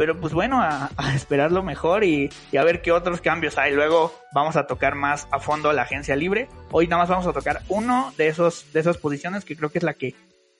[0.00, 3.74] pero pues bueno, a, esperar lo mejor y, y, a ver qué otros cambios hay.
[3.74, 6.48] Luego vamos a tocar más a fondo la agencia libre.
[6.70, 9.76] Hoy nada más vamos a tocar uno de esos de esas posiciones que creo que
[9.76, 10.14] es la que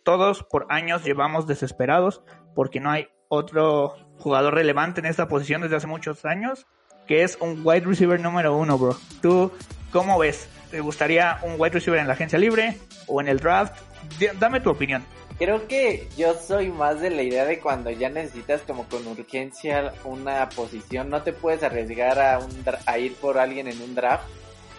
[0.05, 2.22] todos por años llevamos desesperados
[2.55, 6.66] porque no hay otro jugador relevante en esta posición desde hace muchos años
[7.07, 8.94] que es un wide receiver número uno, bro.
[9.22, 9.50] ¿Tú
[9.90, 10.50] cómo ves?
[10.70, 12.76] ¿Te gustaría un wide receiver en la agencia libre
[13.07, 13.74] o en el draft?
[14.18, 15.03] D dame tu opinión.
[15.40, 19.94] Creo que yo soy más de la idea de cuando ya necesitas como con urgencia
[20.05, 24.24] una posición, no te puedes arriesgar a, un, a ir por alguien en un draft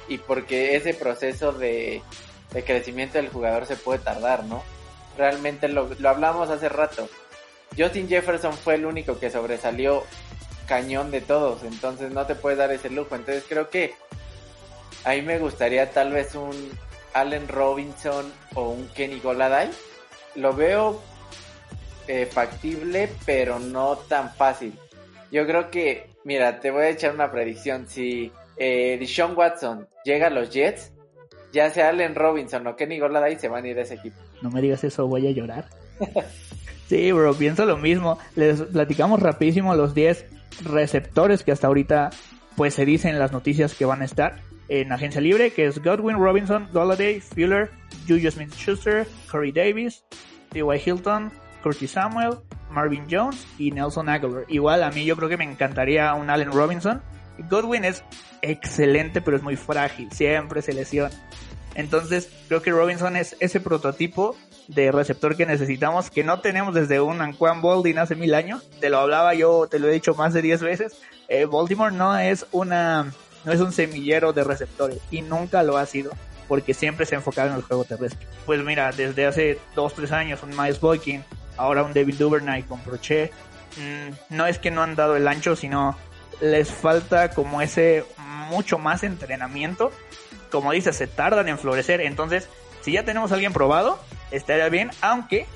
[0.08, 2.04] y porque ese proceso de,
[2.64, 4.62] crecimiento del jugador se puede tardar, ¿no?
[5.18, 7.10] Realmente lo, lo hablamos hace rato.
[7.76, 10.04] Justin Jefferson fue el único que sobresalió
[10.68, 13.16] cañón de todos, entonces no te puedes dar ese lujo.
[13.16, 13.96] Entonces creo que
[15.06, 16.54] ahí me gustaría tal vez un
[17.14, 19.72] Allen Robinson o un Kenny Goladay.
[20.36, 21.02] Lo veo
[22.08, 24.74] eh, factible, pero no tan fácil.
[25.32, 27.88] Yo creo que, mira, te voy a echar una predicción.
[27.88, 30.92] Si eh, Deshaun Watson llega a los Jets,
[31.52, 34.18] ya sea Allen Robinson o Kenny Golladay se van a ir a ese equipo.
[34.42, 35.66] No me digas eso, voy a llorar.
[36.88, 38.18] sí, bro, pienso lo mismo.
[38.36, 40.26] Les platicamos rapidísimo los 10
[40.64, 42.10] receptores que hasta ahorita
[42.56, 44.36] pues se dicen las noticias que van a estar
[44.72, 47.70] en agencia libre, que es Godwin Robinson, Golladay, Fuller,
[48.08, 50.06] Juju Smith-Schuster, Corey Davis,
[50.54, 50.82] T.Y.
[50.86, 51.30] Hilton,
[51.62, 52.38] Curtis Samuel,
[52.70, 54.46] Marvin Jones y Nelson Aguilar.
[54.48, 57.02] Igual a mí yo creo que me encantaría un Allen Robinson.
[57.50, 58.06] Godwin es
[58.42, 61.12] excelente, pero es muy frágil, siempre se lesiona.
[61.76, 64.38] Entonces, creo que Robinson es ese prototipo
[64.70, 68.70] de receptor que necesitamos, que no tenemos desde un Anquan Boldin hace mil años.
[68.80, 71.02] Te lo hablaba yo, te lo he dicho más de 10 veces.
[71.28, 73.12] Eh, Baltimore no es una,
[73.44, 76.12] no es un semillero de receptores y nunca lo ha sido
[76.48, 78.28] porque siempre se ha enfocado en el juego terrestre.
[78.46, 81.24] Pues mira, desde hace 2-3 años un Miles Boykin,
[81.56, 83.32] ahora un David Duvernay con Prochet,
[83.78, 85.98] mm, no es que no han dado el ancho, sino
[86.42, 88.04] les falta como ese
[88.50, 89.92] mucho más entrenamiento.
[90.52, 92.02] Como dices, se tardan en florecer.
[92.02, 92.50] Entonces,
[92.82, 94.00] si ya tenemos a alguien probado,
[94.32, 94.92] estaría bien.
[95.00, 95.48] Aunque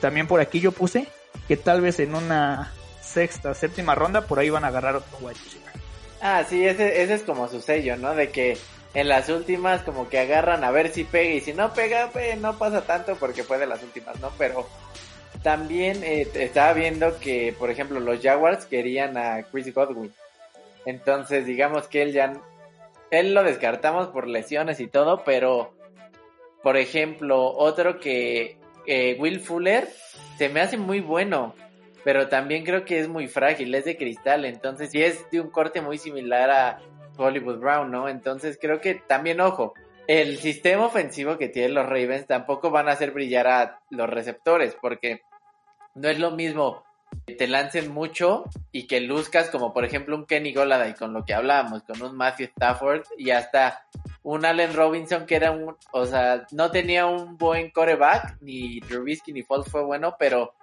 [0.00, 1.08] también por aquí yo puse
[1.48, 5.63] que tal vez en una sexta, séptima ronda, por ahí van a agarrar otro wide
[6.26, 8.14] Ah, sí, ese, ese es como su sello, ¿no?
[8.14, 8.56] De que
[8.94, 12.40] en las últimas como que agarran a ver si pega y si no pega, pues
[12.40, 14.30] no pasa tanto porque fue de las últimas, ¿no?
[14.38, 14.66] Pero
[15.42, 20.14] también eh, estaba viendo que, por ejemplo, los Jaguars querían a Chris Godwin.
[20.86, 22.32] Entonces, digamos que él ya,
[23.10, 25.74] él lo descartamos por lesiones y todo, pero,
[26.62, 28.56] por ejemplo, otro que,
[28.86, 29.90] eh, Will Fuller,
[30.38, 31.54] se me hace muy bueno,
[32.04, 35.50] pero también creo que es muy frágil, es de cristal, entonces, y es de un
[35.50, 36.78] corte muy similar a
[37.16, 38.08] Hollywood Brown, ¿no?
[38.08, 39.74] Entonces, creo que también, ojo,
[40.06, 44.76] el sistema ofensivo que tienen los Ravens tampoco van a hacer brillar a los receptores,
[44.80, 45.22] porque
[45.94, 46.84] no es lo mismo
[47.24, 51.34] te lancen mucho y que luzcas como por ejemplo un Kenny Goladay con lo que
[51.34, 53.86] hablábamos, con un Matthew Stafford y hasta
[54.22, 59.32] un Allen Robinson que era un, o sea, no tenía un buen coreback, ni Trubisky
[59.32, 60.54] ni Foles fue bueno, pero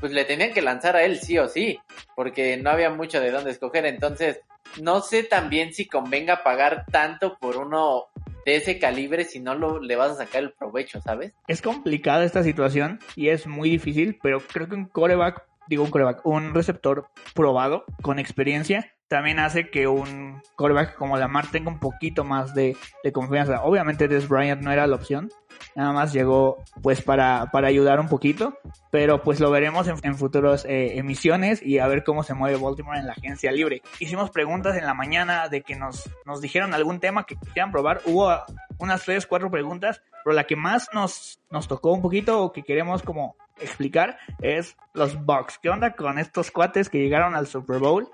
[0.00, 1.78] pues le tenían que lanzar a él sí o sí,
[2.14, 4.40] porque no había mucho de dónde escoger, entonces
[4.80, 8.06] no sé también si convenga pagar tanto por uno
[8.44, 11.32] de ese calibre si no lo, le vas a sacar el provecho, ¿sabes?
[11.48, 15.90] Es complicada esta situación y es muy difícil, pero creo que un coreback digo un
[15.90, 21.78] coreback, un receptor probado, con experiencia, también hace que un coreback como Lamar tenga un
[21.78, 22.76] poquito más de,
[23.12, 23.62] confianza.
[23.62, 25.30] Obviamente Des Bryant no era la opción,
[25.76, 28.58] nada más llegó pues para, para ayudar un poquito,
[28.90, 32.58] pero pues lo veremos en, en futuras eh, emisiones y a ver cómo se mueve
[32.58, 33.82] Baltimore en la agencia libre.
[34.00, 38.00] Hicimos preguntas en la mañana de que nos, nos dijeron algún tema que quisieran probar,
[38.06, 38.34] hubo
[38.78, 42.64] unas tres, cuatro preguntas, pero la que más nos, nos tocó un poquito o que
[42.64, 45.58] queremos como explicar es los Bucks.
[45.58, 48.08] ¿Qué onda con estos cuates que llegaron al Super Bowl?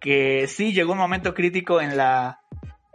[0.00, 2.40] Que sí llegó un momento crítico en la,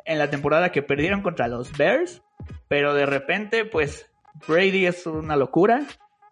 [0.06, 2.22] en la temporada que perdieron contra los Bears,
[2.68, 4.10] pero de repente, pues
[4.48, 5.82] Brady es una locura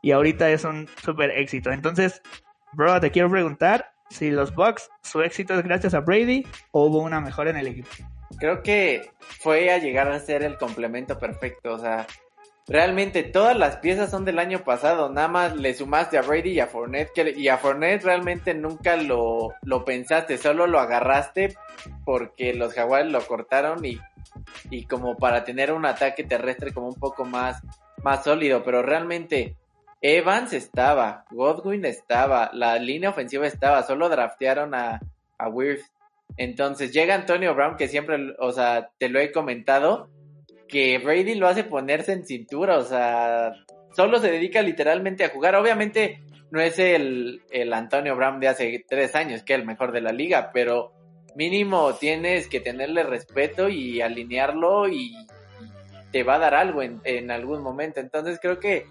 [0.01, 1.71] y ahorita es un super éxito.
[1.71, 2.21] Entonces,
[2.73, 6.99] bro, te quiero preguntar si los Bucks, su éxito es gracias a Brady o hubo
[6.99, 7.89] una mejora en el equipo.
[8.39, 12.07] Creo que fue a llegar a ser el complemento perfecto, o sea,
[12.69, 16.59] realmente todas las piezas son del año pasado, nada más le sumaste a Brady y
[16.59, 21.55] a Fournette, y a Fournette realmente nunca lo, lo pensaste, solo lo agarraste
[22.05, 23.99] porque los Jaguars lo cortaron y,
[24.69, 27.61] y como para tener un ataque terrestre como un poco más,
[28.03, 29.55] más sólido, pero realmente
[30.01, 35.01] Evans estaba, Godwin estaba, la línea ofensiva estaba, solo draftearon a,
[35.37, 35.85] a Wirth.
[36.37, 40.09] Entonces llega Antonio Brown, que siempre, o sea, te lo he comentado,
[40.69, 43.51] que Brady lo hace ponerse en cintura, o sea,
[43.95, 45.55] solo se dedica literalmente a jugar.
[45.55, 49.91] Obviamente no es el, el Antonio Brown de hace tres años, que es el mejor
[49.91, 50.93] de la liga, pero
[51.35, 55.15] mínimo tienes que tenerle respeto y alinearlo y
[56.11, 57.99] te va a dar algo en, en algún momento.
[57.99, 58.85] Entonces creo que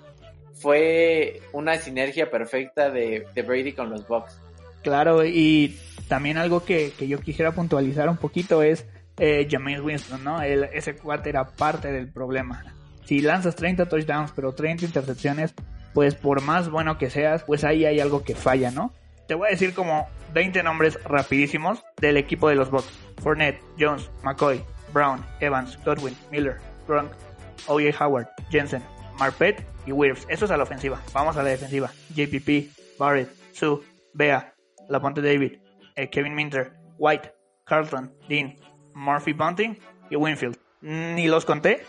[0.55, 4.41] fue una sinergia perfecta de, de Brady con los Bucks.
[4.83, 5.77] Claro, y
[6.09, 8.87] también algo que, que yo quisiera puntualizar un poquito es
[9.19, 10.41] eh, James Winston, ¿no?
[10.41, 12.65] ese cuate era parte del problema.
[13.05, 15.55] Si lanzas 30 touchdowns, pero 30 intercepciones,
[15.95, 18.93] pues por más bueno que seas, pues ahí hay algo que falla, ¿no?
[19.27, 22.91] Te voy a decir como 20 nombres rapidísimos del equipo de los Bucks.
[23.23, 27.11] Fournette, Jones, McCoy, Brown, Evans, Godwin, Miller, Gronk,
[27.67, 28.05] O.J.
[28.05, 28.83] Howard, Jensen,
[29.19, 30.27] Marpet y Wirfs.
[30.29, 31.01] Eso es a la ofensiva.
[31.13, 31.91] Vamos a la defensiva.
[32.15, 33.81] JPP, Barrett, Sue,
[34.15, 34.55] Bea,
[34.89, 35.59] Laponte David,
[35.97, 37.33] eh, Kevin Minter, White,
[37.65, 38.57] Carlton, Dean,
[38.95, 39.79] Murphy Bunting
[40.11, 40.57] y Winfield.
[40.81, 41.85] Ni los conté,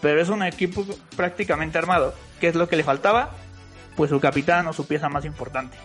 [0.00, 0.84] pero es un equipo
[1.16, 2.14] prácticamente armado.
[2.40, 3.30] ¿Qué es lo que le faltaba?
[3.96, 5.76] Pues su capitán o su pieza más importante.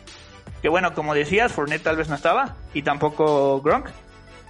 [0.62, 3.90] Que bueno, como decías, Fournette tal vez no estaba y tampoco Gronk.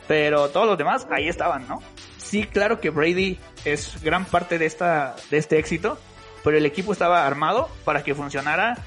[0.07, 1.81] Pero todos los demás ahí estaban, ¿no?
[2.17, 5.97] Sí, claro que Brady es gran parte de, esta, de este éxito,
[6.43, 8.77] pero el equipo estaba armado para que funcionara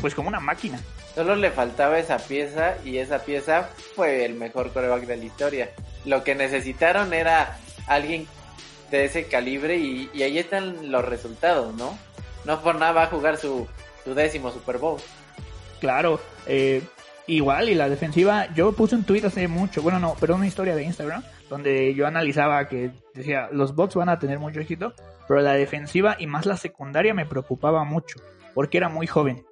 [0.00, 0.78] pues como una máquina.
[1.18, 5.70] Solo le faltaba esa pieza y esa pieza fue el mejor coreback de la historia.
[6.04, 8.28] Lo que necesitaron era alguien
[8.92, 11.98] de ese calibre y, ahí están los resultados, ¿no?
[12.44, 13.66] No por nada va a jugar su,
[14.04, 15.00] su décimo Super Bowl.
[15.80, 16.84] Claro, eh,
[17.26, 20.76] igual y la defensiva, yo puse un tweet hace mucho, bueno no, pero una historia
[20.76, 24.94] de Instagram, donde yo analizaba que decía, los bots van a tener mucho éxito,
[25.26, 28.20] pero la defensiva y más la secundaria me preocupaba mucho,
[28.54, 29.47] porque era muy joven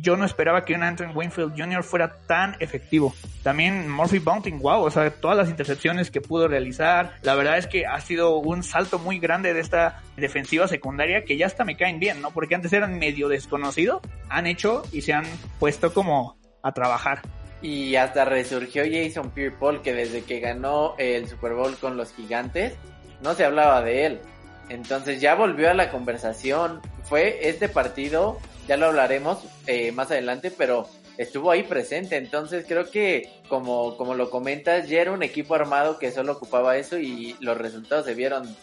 [0.00, 1.82] yo no esperaba que un Anthony Winfield Jr.
[1.82, 3.14] fuera tan efectivo.
[3.42, 7.66] También Murphy Bunting, wow, o sea, todas las intercepciones que pudo realizar, la verdad es
[7.66, 11.76] que ha sido un salto muy grande de esta defensiva secundaria que ya hasta me
[11.76, 12.30] caen bien, ¿no?
[12.30, 15.24] Porque antes eran medio desconocidos, han hecho y se han
[15.58, 17.22] puesto como a trabajar.
[17.62, 22.74] Y hasta resurgió Jason Pierre-Paul que desde que ganó el Super Bowl con los Gigantes
[23.22, 24.20] no se hablaba de él.
[24.68, 26.80] Entonces ya volvió a la conversación.
[27.04, 32.16] Fue este partido ya lo hablaremos eh, más adelante, pero estuvo ahí presente.
[32.16, 36.76] Entonces creo que, como, como lo comentas, ya era un equipo armado que solo ocupaba
[36.76, 38.54] eso y los resultados se vieron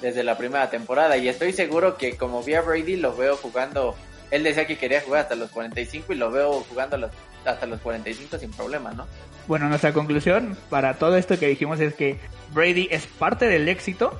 [0.00, 1.16] desde la primera temporada.
[1.16, 3.94] Y estoy seguro que como vi a Brady, lo veo jugando.
[4.30, 7.10] Él decía que quería jugar hasta los 45 y lo veo jugando
[7.44, 9.06] hasta los 45 sin problema, ¿no?
[9.46, 12.18] Bueno, nuestra conclusión para todo esto que dijimos es que
[12.54, 14.18] Brady es parte del éxito,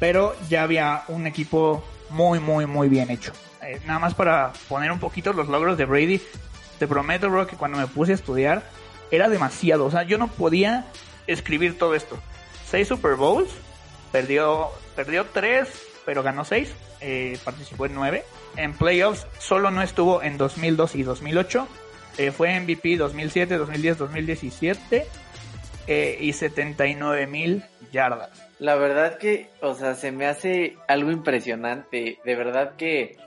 [0.00, 3.32] pero ya había un equipo muy, muy, muy bien hecho.
[3.66, 6.20] Eh, nada más para poner un poquito los logros de Brady,
[6.78, 8.62] te prometo, bro, que cuando me puse a estudiar
[9.10, 9.84] era demasiado.
[9.86, 10.86] O sea, yo no podía
[11.26, 12.18] escribir todo esto.
[12.66, 13.50] Seis Super Bowls,
[14.12, 15.68] perdió, perdió tres,
[16.04, 16.72] pero ganó seis.
[17.00, 18.24] Eh, participó en nueve.
[18.56, 21.68] En playoffs solo no estuvo en 2002 y 2008.
[22.18, 25.06] Eh, fue MVP 2007, 2010, 2017
[26.20, 28.30] y 79 mil yardas.
[28.58, 32.18] La verdad que, o sea, se me hace algo impresionante.
[32.24, 33.18] De verdad que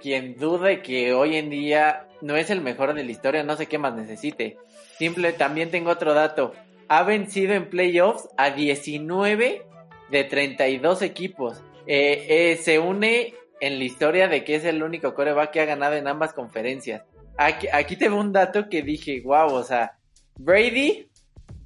[0.00, 3.66] quien dude que hoy en día no es el mejor de la historia, no sé
[3.66, 4.58] qué más necesite.
[4.98, 6.52] Simple, también tengo otro dato.
[6.88, 9.62] Ha vencido en playoffs a 19
[10.10, 11.62] de 32 equipos.
[11.86, 15.66] Eh, eh, se une en la historia de que es el único coreback que ha
[15.66, 17.02] ganado en ambas conferencias.
[17.36, 19.98] Aquí, aquí tengo un dato que dije, wow, o sea,
[20.36, 21.08] Brady,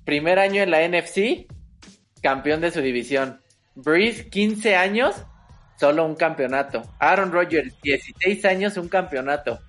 [0.04, 1.46] primer año en la NFC,
[2.20, 3.40] campeón de su división.
[3.74, 5.26] Breeze, 15 años,
[5.76, 6.82] solo un campeonato.
[6.98, 9.60] Aaron Rodgers, 16 años, un campeonato.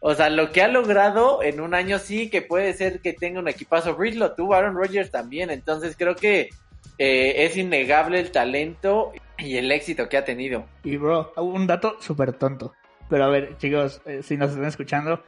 [0.00, 3.38] O sea, lo que ha logrado en un año sí que puede ser que tenga
[3.38, 3.94] un equipazo.
[3.94, 5.50] Breeze lo tuvo, Aaron Rodgers también.
[5.50, 6.50] Entonces creo que
[6.98, 10.66] eh, es innegable el talento y el éxito que ha tenido.
[10.82, 12.74] Y bro, un dato súper tonto.
[13.08, 15.22] Pero a ver, chicos, eh, si nos están escuchando,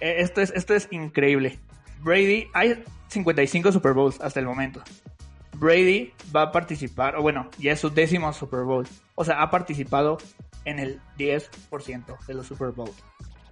[0.00, 1.58] eh, esto, es, esto es increíble.
[2.02, 4.82] Brady, hay 55 Super Bowls hasta el momento.
[5.56, 8.86] Brady va a participar, o bueno, ya es su décimo Super Bowl.
[9.14, 10.18] O sea, ha participado
[10.64, 13.02] en el 10% de los Super Bowls.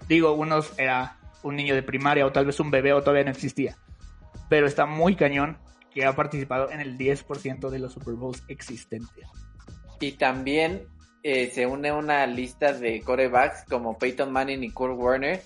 [0.09, 3.31] Digo, unos era un niño de primaria o tal vez un bebé o todavía no
[3.31, 3.77] existía.
[4.49, 5.59] Pero está muy cañón
[5.93, 9.27] que ha participado en el 10% de los Super Bowls existentes.
[10.01, 10.87] Y también
[11.23, 15.43] eh, se une una lista de corebacks como Peyton Manning y Kurt Warner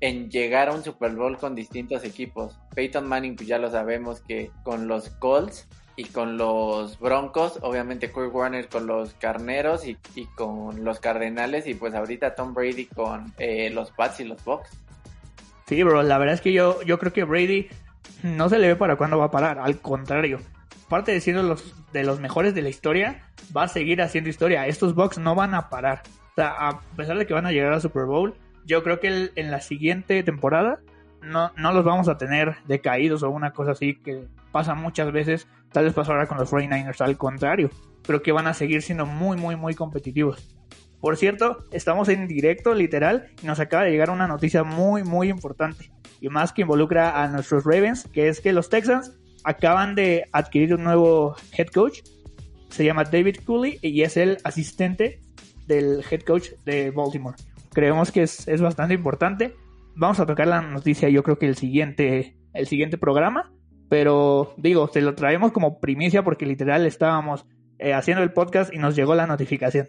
[0.00, 2.58] en llegar a un Super Bowl con distintos equipos.
[2.74, 8.12] Peyton Manning, pues ya lo sabemos que con los Colts y con los Broncos, obviamente
[8.12, 9.96] Kurt Warner con los Carneros y,
[10.34, 14.70] con los Cardenales y pues ahorita Tom Brady con eh, los Pats y los Bucks.
[15.66, 17.68] Sí, bro, la verdad es que yo, yo creo que Brady
[18.22, 20.38] no se le ve para cuándo va a parar, al contrario.
[20.86, 23.24] Aparte de siendo los, de los mejores de la historia,
[23.56, 24.66] va a seguir haciendo historia.
[24.66, 26.02] Estos Bucks no van a parar.
[26.32, 29.30] O sea, a pesar de que van a llegar al Super Bowl, yo creo que
[29.34, 30.78] en la siguiente temporada
[31.22, 34.26] no, no los vamos a tener decaídos o una cosa así que
[34.56, 37.68] pasa muchas veces, tal vez pasó ahora con los 49ers, al contrario,
[38.06, 40.48] pero que van a seguir siendo muy, muy, muy competitivos.
[40.98, 45.28] Por cierto, estamos en directo, literal, y nos acaba de llegar una noticia muy, muy
[45.28, 45.90] importante,
[46.22, 49.12] y más que involucra a nuestros Ravens, que es que los Texans
[49.44, 51.98] acaban de adquirir un nuevo head coach,
[52.70, 55.20] se llama David Cooley, y es el asistente
[55.66, 57.36] del head coach de Baltimore.
[57.74, 59.54] Creemos que es, es bastante importante.
[59.96, 63.52] Vamos a tocar la noticia, yo creo que el siguiente, el siguiente programa,
[63.88, 67.46] pero digo, se lo traemos como primicia porque literal estábamos
[67.78, 69.88] eh, haciendo el podcast y nos llegó la notificación.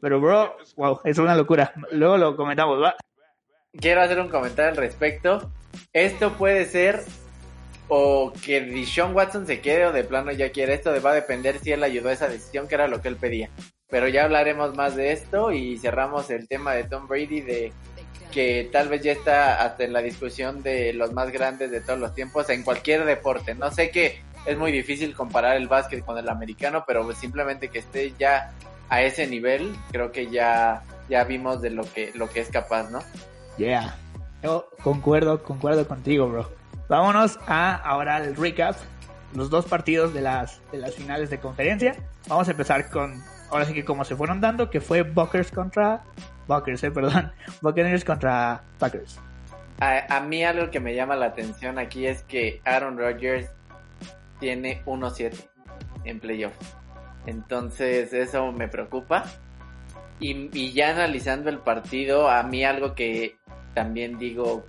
[0.00, 1.72] Pero bro, wow, es una locura.
[1.92, 2.94] Luego lo comentamos, ¿va?
[3.72, 5.50] Quiero hacer un comentario al respecto.
[5.92, 7.02] Esto puede ser
[7.88, 11.58] o que Dishon Watson se quede o de plano ya quiere esto, va a depender
[11.58, 13.50] si él ayudó a esa decisión que era lo que él pedía.
[13.88, 17.72] Pero ya hablaremos más de esto y cerramos el tema de Tom Brady de
[18.32, 21.98] que tal vez ya está hasta en la discusión de los más grandes de todos
[21.98, 23.54] los tiempos en cualquier deporte.
[23.54, 27.80] No sé qué es muy difícil comparar el básquet con el americano, pero simplemente que
[27.80, 28.52] esté ya
[28.88, 32.90] a ese nivel, creo que ya, ya vimos de lo que, lo que es capaz,
[32.90, 33.00] ¿no?
[33.58, 33.96] Yeah.
[34.42, 36.50] Yo concuerdo, concuerdo contigo, bro.
[36.88, 38.76] Vámonos a ahora al recap.
[39.34, 41.96] Los dos partidos de las, de las finales de conferencia.
[42.28, 46.02] Vamos a empezar con, ahora sí que como se fueron dando, que fue Buckers contra...
[46.48, 47.30] Buckers, eh, perdón.
[47.60, 49.20] Buccaneers contra Packers.
[49.80, 53.48] A, mí algo que me llama la atención aquí es que Aaron Rodgers
[54.40, 55.48] tiene 1-7
[56.04, 56.74] en playoffs.
[57.26, 59.24] Entonces eso me preocupa.
[60.18, 63.36] Y, ya analizando el partido, a mí algo que
[63.74, 64.66] también digo,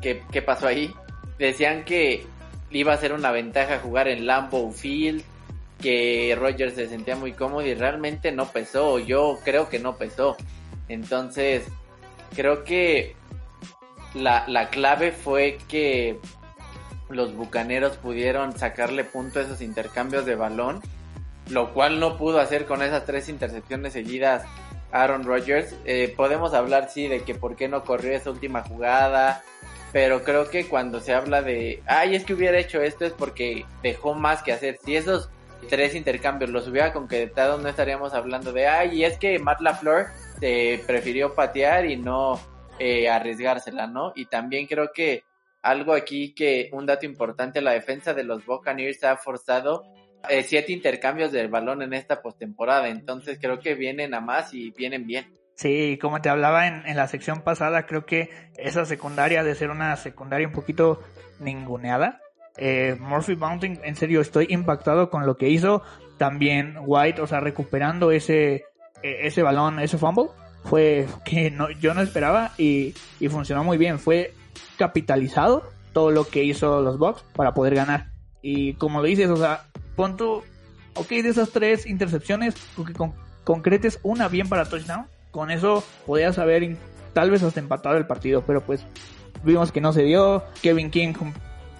[0.00, 0.92] ¿qué, qué pasó ahí?
[1.38, 2.24] Decían que
[2.70, 5.24] iba a ser una ventaja jugar en Lambeau Field,
[5.80, 10.36] que Rogers se sentía muy cómodo y realmente no pesó, yo creo que no pesó.
[10.88, 11.64] Entonces,
[12.34, 13.16] creo que
[14.14, 16.18] la, la clave fue que
[17.08, 20.80] los bucaneros pudieron sacarle punto a esos intercambios de balón,
[21.50, 24.44] lo cual no pudo hacer con esas tres intercepciones seguidas
[24.92, 25.74] Aaron Rodgers.
[25.84, 29.42] Eh, podemos hablar, sí, de que por qué no corrió esa última jugada,
[29.92, 33.66] pero creo que cuando se habla de, ay, es que hubiera hecho esto es porque
[33.82, 34.78] dejó más que hacer.
[34.84, 35.28] Si esos
[35.68, 40.06] tres intercambios los hubiera concretado, no estaríamos hablando de, ay, es que Matt LaFleur
[40.42, 42.40] se prefirió patear y no
[42.80, 44.12] eh, arriesgársela, ¿no?
[44.16, 45.22] Y también creo que
[45.62, 49.84] algo aquí que un dato importante, la defensa de los Buccaneers ha forzado
[50.28, 54.72] eh, siete intercambios del balón en esta postemporada, entonces creo que vienen a más y
[54.72, 55.32] vienen bien.
[55.54, 59.70] Sí, como te hablaba en, en, la sección pasada, creo que esa secundaria de ser
[59.70, 61.04] una secundaria un poquito
[61.38, 62.20] ninguneada.
[62.56, 65.82] Eh, Murphy Mountain, en serio, estoy impactado con lo que hizo.
[66.18, 68.64] También White, o sea, recuperando ese,
[69.02, 70.28] ese balón, ese fumble,
[70.64, 73.98] fue que no, yo no esperaba y, y funcionó muy bien.
[73.98, 74.34] Fue
[74.76, 78.08] capitalizado todo lo que hizo los Bucks para poder ganar.
[78.42, 80.42] Y como lo dices, o sea, pon tu,
[80.94, 82.54] ok, de esas tres intercepciones,
[82.96, 86.76] con, concretes una bien para touchdown, con eso podías haber
[87.12, 88.84] tal vez hasta empatado el partido, pero pues
[89.44, 90.42] vimos que no se dio.
[90.62, 91.14] Kevin King,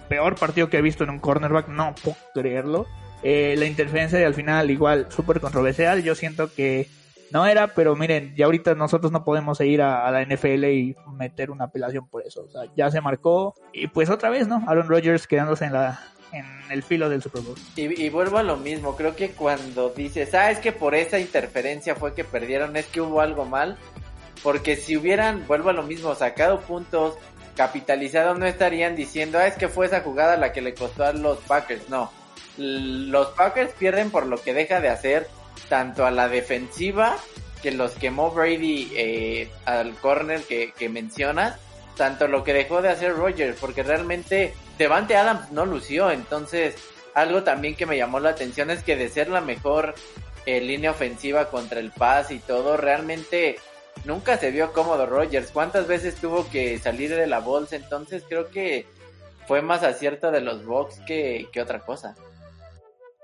[0.09, 2.87] peor partido que he visto en un cornerback, no puedo creerlo.
[3.23, 6.89] Eh, la interferencia y al final igual súper controversial, yo siento que
[7.33, 11.49] no era, pero miren, ya ahorita nosotros no podemos ir a, la NFL y meter
[11.49, 12.43] una apelación por eso.
[12.43, 13.55] O sea, ya se marcó.
[13.73, 14.63] Y pues otra vez, ¿no?
[14.67, 15.99] Aaron Rodgers quedándose en la
[16.31, 17.55] en el filo del Super Bowl.
[17.75, 21.19] Y, y vuelvo a lo mismo, creo que cuando dices, ah, es que por esa
[21.19, 23.77] interferencia fue que perdieron, es que hubo algo mal.
[24.43, 27.15] Porque si hubieran, vuelvo a lo mismo, sacado puntos,
[27.55, 31.13] capitalizado, no estarían diciendo, ah, es que fue esa jugada la que le costó a
[31.13, 31.89] los Packers.
[31.89, 32.11] No.
[32.57, 35.27] Los Packers pierden por lo que deja de hacer
[35.73, 37.17] tanto a la defensiva
[37.63, 41.57] que los quemó Brady eh, al corner que, mencionas,
[41.97, 46.75] tanto lo que dejó de hacer Rogers, porque realmente Devante Adams no lució, entonces
[47.15, 49.95] algo también que me llamó la atención es que de ser la mejor
[50.45, 53.57] eh, línea ofensiva contra el paz y todo, realmente
[54.05, 55.49] nunca se vio cómodo Rogers.
[55.49, 57.77] ¿Cuántas veces tuvo que salir de la bolsa?
[57.77, 58.85] Entonces creo que
[59.47, 62.15] fue más acierto de los Bucks que, que otra cosa.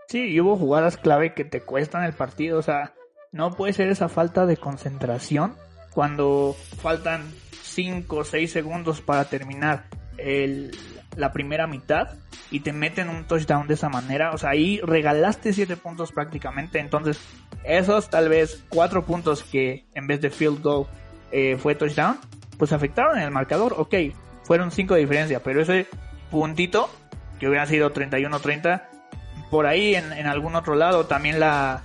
[0.09, 2.95] Sí, hubo jugadas clave que te cuestan el partido, o sea,
[3.31, 5.55] no puede ser esa falta de concentración
[5.93, 7.31] cuando faltan
[7.61, 9.85] 5 o 6 segundos para terminar
[10.17, 10.75] el,
[11.15, 12.15] la primera mitad
[12.49, 16.79] y te meten un touchdown de esa manera, o sea, ahí regalaste 7 puntos prácticamente,
[16.79, 17.19] entonces
[17.63, 20.87] esos tal vez 4 puntos que en vez de field goal
[21.31, 22.17] eh, fue touchdown,
[22.57, 23.93] pues afectaron en el marcador, ok,
[24.41, 25.85] fueron 5 de diferencia, pero ese
[26.31, 26.89] puntito
[27.39, 28.89] que hubiera sido 31-30
[29.49, 31.83] por ahí en, en algún otro lado también la,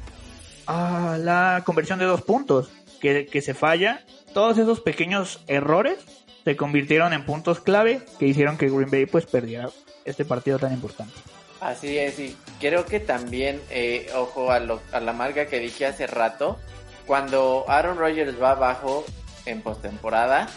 [0.66, 4.04] ah, la conversión de dos puntos que, que, se falla.
[4.32, 5.98] Todos esos pequeños errores
[6.44, 9.70] se convirtieron en puntos clave que hicieron que Green Bay pues perdiera
[10.04, 11.14] este partido tan importante.
[11.60, 15.86] Así es, y creo que también, eh, ojo a, lo, a la marca que dije
[15.86, 16.58] hace rato,
[17.06, 19.04] cuando Aaron Rodgers va abajo
[19.46, 20.48] en postemporada,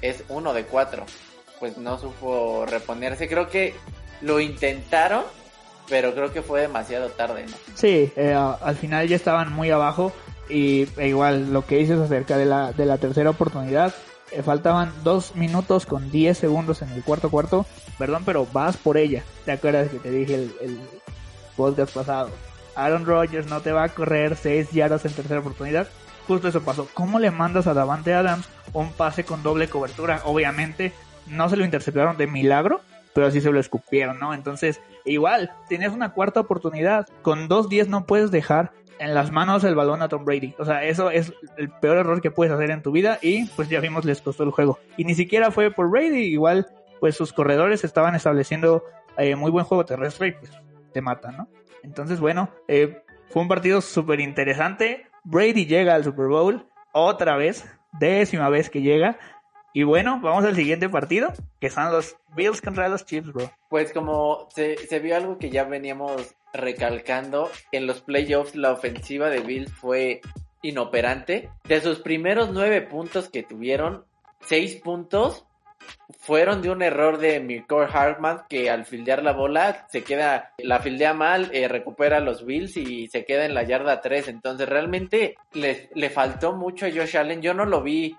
[0.00, 1.04] es uno de cuatro.
[1.60, 3.28] Pues no supo reponerse.
[3.28, 3.74] Creo que
[4.20, 5.24] lo intentaron,
[5.88, 7.56] pero creo que fue demasiado tarde, ¿no?
[7.74, 10.12] Sí, eh, al final ya estaban muy abajo
[10.48, 13.94] y e igual lo que dices acerca de la, de la tercera oportunidad,
[14.30, 17.66] eh, faltaban dos minutos con 10 segundos en el cuarto cuarto,
[17.98, 20.78] perdón, pero vas por ella, ¿te acuerdas que te dije el, el
[21.56, 22.30] podcast pasado?
[22.74, 25.88] Aaron Rodgers no te va a correr 6 yardas en tercera oportunidad,
[26.26, 26.88] justo eso pasó.
[26.94, 30.22] ¿Cómo le mandas a Davante Adams un pase con doble cobertura?
[30.24, 30.92] Obviamente
[31.26, 32.80] no se lo interceptaron de milagro,
[33.14, 34.34] pero así se lo escupieron, ¿no?
[34.34, 37.06] Entonces, igual, tenías una cuarta oportunidad.
[37.22, 40.54] Con 2-10 no puedes dejar en las manos el balón a Tom Brady.
[40.58, 43.68] O sea, eso es el peor error que puedes hacer en tu vida y pues
[43.68, 44.78] ya vimos les costó el juego.
[44.96, 46.66] Y ni siquiera fue por Brady, igual
[47.00, 48.84] pues sus corredores estaban estableciendo
[49.16, 50.50] eh, muy buen juego terrestre y pues
[50.92, 51.48] te mata, ¿no?
[51.82, 55.06] Entonces, bueno, eh, fue un partido súper interesante.
[55.24, 59.18] Brady llega al Super Bowl otra vez, décima vez que llega.
[59.76, 63.50] Y bueno, vamos al siguiente partido, que son los Bills contra los Chiefs, bro.
[63.68, 69.40] Pues como se, vio algo que ya veníamos recalcando, en los playoffs la ofensiva de
[69.40, 70.20] Bills fue
[70.62, 71.50] inoperante.
[71.64, 74.04] De sus primeros nueve puntos que tuvieron,
[74.46, 75.44] seis puntos
[76.20, 80.78] fueron de un error de Mirko Hartman que al fildear la bola se queda, la
[80.78, 84.28] fildea mal, eh, recupera los Bills y se queda en la yarda 3.
[84.28, 87.42] Entonces realmente le, le faltó mucho a Josh Allen.
[87.42, 88.16] Yo no lo vi,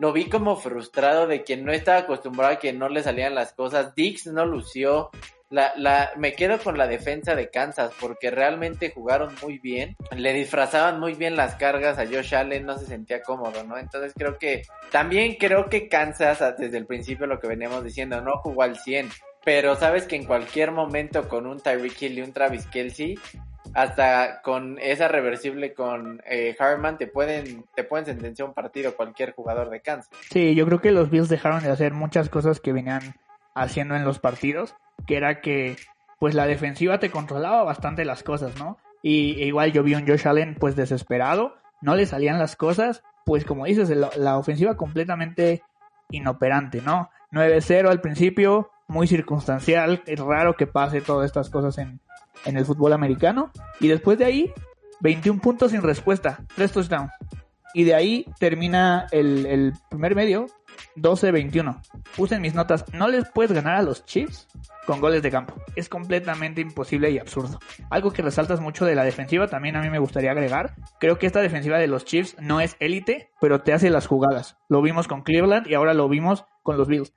[0.00, 3.52] lo vi como frustrado de que no estaba acostumbrado a que no le salían las
[3.52, 3.94] cosas.
[3.94, 5.10] Dix no lució,
[5.50, 9.96] la, la, me quedo con la defensa de Kansas porque realmente jugaron muy bien.
[10.16, 13.76] Le disfrazaban muy bien las cargas a Josh Allen, no se sentía cómodo, ¿no?
[13.76, 18.38] Entonces creo que también creo que Kansas, desde el principio lo que veníamos diciendo, no
[18.38, 19.10] jugó al 100.
[19.44, 23.18] Pero sabes que en cualquier momento con un Tyreek Hill y un Travis Kelsey,
[23.74, 29.32] hasta con esa reversible con eh, Harman te pueden te pueden sentenciar un partido cualquier
[29.32, 30.10] jugador de Kansas.
[30.30, 33.14] Sí, yo creo que los Bills dejaron de hacer muchas cosas que venían
[33.54, 34.74] haciendo en los partidos
[35.06, 35.76] que era que
[36.18, 38.78] pues la defensiva te controlaba bastante las cosas, ¿no?
[39.02, 43.02] Y e igual yo vi un Josh Allen pues desesperado, no le salían las cosas,
[43.24, 45.62] pues como dices, la, la ofensiva completamente
[46.10, 47.10] inoperante, ¿no?
[47.32, 52.00] 9-0 al principio, muy circunstancial, es raro que pase todas estas cosas en,
[52.44, 53.50] en el fútbol americano.
[53.80, 54.52] Y después de ahí,
[55.00, 57.12] 21 puntos sin respuesta, 3 touchdowns.
[57.72, 60.46] Y de ahí termina el, primer medio
[60.96, 61.80] 12-21.
[62.16, 64.48] Puse mis notas, no les puedes ganar a los Chiefs
[64.86, 65.54] con goles de campo.
[65.76, 67.60] Es completamente imposible y absurdo.
[67.90, 70.74] Algo que resaltas mucho de la defensiva también a mí me gustaría agregar.
[70.98, 74.56] Creo que esta defensiva de los Chiefs no es élite, pero te hace las jugadas.
[74.68, 77.12] Lo vimos con Cleveland y ahora lo vimos con los Bills.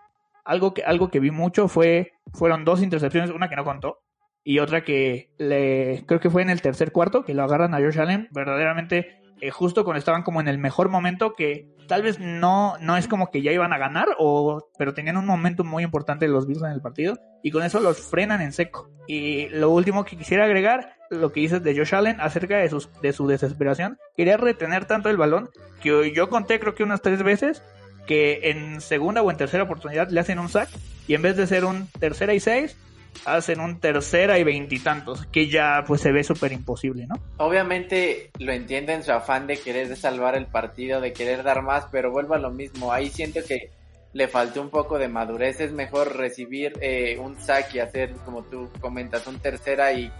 [0.45, 4.02] Algo que, algo que vi mucho fue, fueron dos intercepciones, una que no contó,
[4.43, 7.79] y otra que le, creo que fue en el tercer cuarto, que lo agarran a
[7.79, 12.19] Josh Allen, verdaderamente eh, justo cuando estaban como en el mejor momento que tal vez
[12.19, 15.83] no, no es como que ya iban a ganar, o, pero tenían un momento muy
[15.83, 18.89] importante los Bills en el partido y con eso los frenan en seco.
[19.07, 22.89] Y lo último que quisiera agregar, lo que dices de Josh Allen acerca de, sus,
[23.01, 25.49] de su desesperación, quería retener tanto el balón
[25.81, 27.63] que yo conté creo que unas tres veces
[28.07, 30.69] que en segunda o en tercera oportunidad le hacen un sack
[31.07, 32.77] y en vez de ser un tercera y seis,
[33.25, 37.15] hacen un tercera y veintitantos, que ya pues se ve súper imposible, ¿no?
[37.37, 42.11] Obviamente lo entienden su afán de querer salvar el partido, de querer dar más, pero
[42.11, 43.71] vuelvo a lo mismo, ahí siento que
[44.13, 48.43] le faltó un poco de madurez, es mejor recibir eh, un sack y hacer, como
[48.43, 50.11] tú comentas, un tercera y,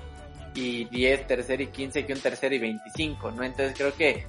[0.56, 3.44] y 10, tercera y 15 que un tercera y 25, ¿no?
[3.44, 4.26] Entonces creo que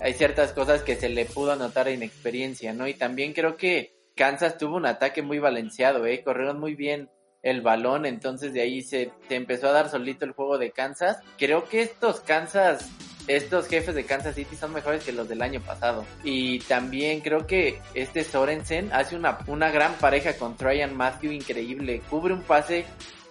[0.00, 2.86] hay ciertas cosas que se le pudo notar inexperiencia, ¿no?
[2.86, 6.22] Y también creo que Kansas tuvo un ataque muy balanceado, ¿eh?
[6.22, 7.10] Corrieron muy bien
[7.50, 11.18] el balón, entonces de ahí se, empezó a dar solito el juego de Kansas.
[11.38, 12.88] Creo que estos Kansas,
[13.26, 16.04] estos jefes de Kansas City son mejores que los del año pasado.
[16.24, 22.02] Y también creo que este Sorensen hace una, una gran pareja con Traian Matthew increíble,
[22.10, 22.84] cubre un pase.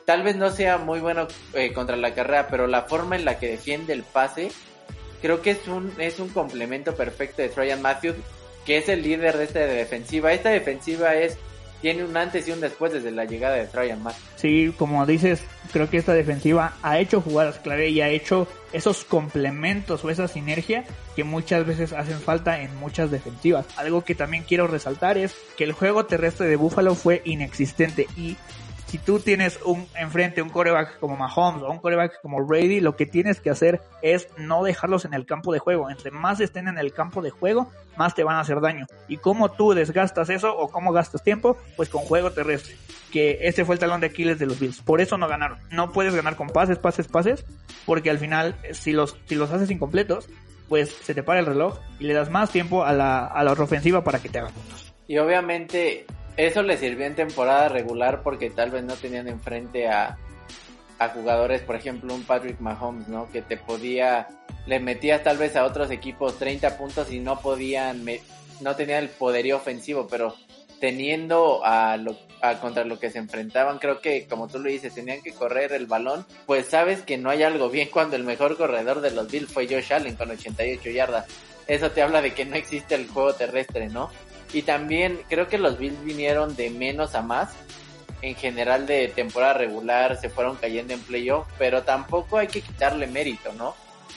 [0.05, 3.37] Tal vez no sea muy bueno eh, contra la carrera, pero la forma en la
[3.39, 4.49] que defiende el pase,
[5.21, 8.15] creo que es un, es un complemento perfecto de Traian Matthew,
[8.65, 10.33] que es el líder de esta defensiva.
[10.33, 11.37] Esta defensiva es
[11.81, 14.23] tiene un antes y un después desde la llegada de Traian Matthew.
[14.35, 19.03] Sí, como dices, creo que esta defensiva ha hecho jugadas clave y ha hecho esos
[19.03, 20.83] complementos o esa sinergia
[21.15, 23.65] que muchas veces hacen falta en muchas defensivas.
[23.77, 28.37] Algo que también quiero resaltar es que el juego terrestre de Buffalo fue inexistente y
[28.87, 32.95] si tú tienes un enfrente un coreback como Mahomes o un coreback como Brady, lo
[32.95, 35.89] que tienes que hacer es no dejarlos en el campo de juego.
[35.89, 38.87] Entre más estén en el campo de juego, más te van a hacer daño.
[39.09, 41.57] ¿Y cómo tú desgastas eso o cómo gastas tiempo?
[41.75, 42.75] Pues con juego terrestre.
[43.11, 44.81] Que este fue el talón de Aquiles de los Bills.
[44.81, 45.59] Por eso no ganaron.
[45.69, 47.45] No puedes ganar con pases, pases, pases,
[47.85, 50.29] porque al final si los, si los haces incompletos,
[50.69, 53.51] pues se te para el reloj y le das más tiempo a la, a la
[53.51, 54.93] ofensiva para que te haga puntos.
[55.07, 56.05] Y obviamente
[56.37, 60.17] eso le sirvió en temporada regular porque tal vez no tenían enfrente a,
[60.99, 63.29] a jugadores, por ejemplo, un Patrick Mahomes, ¿no?
[63.31, 64.27] Que te podía,
[64.65, 68.05] le metías tal vez a otros equipos 30 puntos y no podían,
[68.61, 70.35] no tenían el poderío ofensivo, pero
[70.79, 74.93] teniendo a lo, a contra lo que se enfrentaban, creo que como tú lo dices,
[74.93, 78.57] tenían que correr el balón, pues sabes que no hay algo bien cuando el mejor
[78.57, 81.25] corredor de los Bills fue Josh Allen con 88 yardas.
[81.67, 84.09] Eso te habla de que no existe el juego terrestre, ¿no?
[84.53, 87.49] Y también creo que los Bills vinieron de menos a más.
[88.21, 93.05] En general de temporada regular se fueron cayendo en playoff, pero tampoco hay que quitarle
[93.05, 93.75] mérito, ¿no?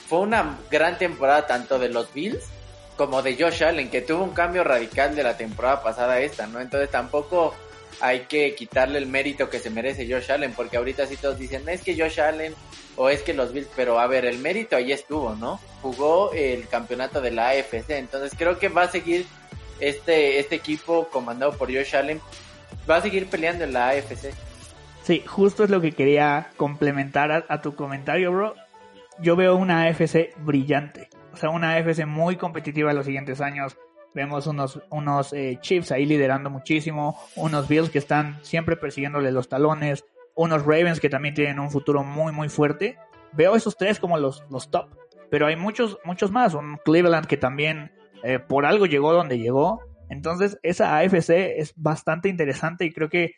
[0.09, 2.45] Fue una gran temporada tanto de los Bills
[2.97, 6.47] como de Josh Allen, que tuvo un cambio radical de la temporada pasada a esta,
[6.47, 6.61] ¿no?
[6.61, 7.55] Entonces tampoco
[8.01, 11.69] hay que quitarle el mérito que se merece Josh Allen, porque ahorita sí todos dicen,
[11.69, 12.55] es que Josh Allen
[12.97, 15.61] o es que los Bills, pero a ver, el mérito ahí estuvo, ¿no?
[15.83, 19.27] Jugó el campeonato de la AFC, entonces creo que va a seguir
[19.81, 22.21] este, este equipo comandado por Josh Allen,
[22.89, 24.33] va a seguir peleando en la AFC.
[25.03, 28.55] Sí, justo es lo que quería complementar a, tu comentario, bro.
[29.19, 33.77] Yo veo una AFC brillante, o sea, una AFC muy competitiva en los siguientes años.
[34.15, 39.49] Vemos unos, unos eh, Chiefs ahí liderando muchísimo, unos Bills que están siempre persiguiéndole los
[39.49, 40.05] talones,
[40.35, 42.99] unos Ravens que también tienen un futuro muy, muy fuerte.
[43.33, 44.97] Veo esos tres como los, los top,
[45.31, 46.55] pero hay muchos, muchos más.
[46.55, 47.93] Un Cleveland que también
[48.23, 49.81] eh, por algo llegó donde llegó.
[50.09, 53.35] Entonces, esa AFC es bastante interesante y creo que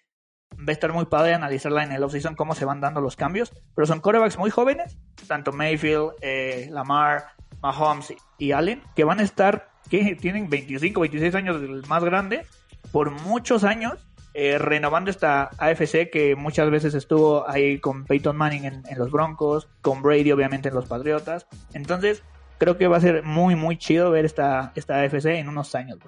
[0.58, 3.52] va a estar muy padre analizarla en el offseason cómo se van dando los cambios.
[3.74, 7.24] Pero son corebacks muy jóvenes, tanto Mayfield, eh, Lamar,
[7.62, 12.46] Mahomes y Allen, que van a estar, que tienen 25, 26 años el más grande,
[12.90, 18.64] por muchos años, eh, renovando esta AFC que muchas veces estuvo ahí con Peyton Manning
[18.64, 21.46] en, en los Broncos, con Brady obviamente en los Patriotas.
[21.74, 22.22] Entonces,
[22.62, 25.98] creo que va a ser muy, muy chido ver esta, esta AFC en unos años.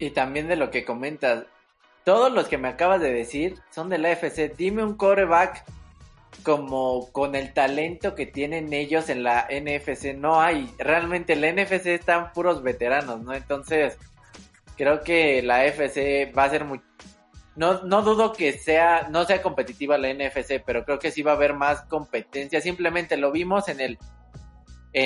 [0.00, 1.44] Y también de lo que comentas,
[2.02, 4.56] todos los que me acabas de decir son de la AFC.
[4.56, 5.64] Dime un coreback
[6.42, 10.16] como con el talento que tienen ellos en la NFC.
[10.16, 13.32] No hay, realmente la NFC están puros veteranos, ¿no?
[13.32, 13.98] Entonces,
[14.76, 16.80] creo que la AFC va a ser muy...
[17.54, 21.32] No, no dudo que sea, no sea competitiva la NFC, pero creo que sí va
[21.32, 22.60] a haber más competencia.
[22.60, 23.98] Simplemente lo vimos en el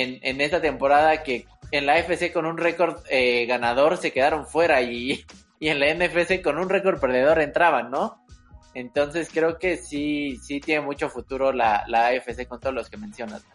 [0.01, 4.47] en, en esta temporada que en la FC con un récord eh, ganador se quedaron
[4.47, 5.25] fuera y,
[5.59, 8.23] y en la NFC con un récord perdedor entraban, ¿no?
[8.73, 12.97] Entonces creo que sí, sí tiene mucho futuro la, la AFC con todos los que
[12.97, 13.45] mencionas.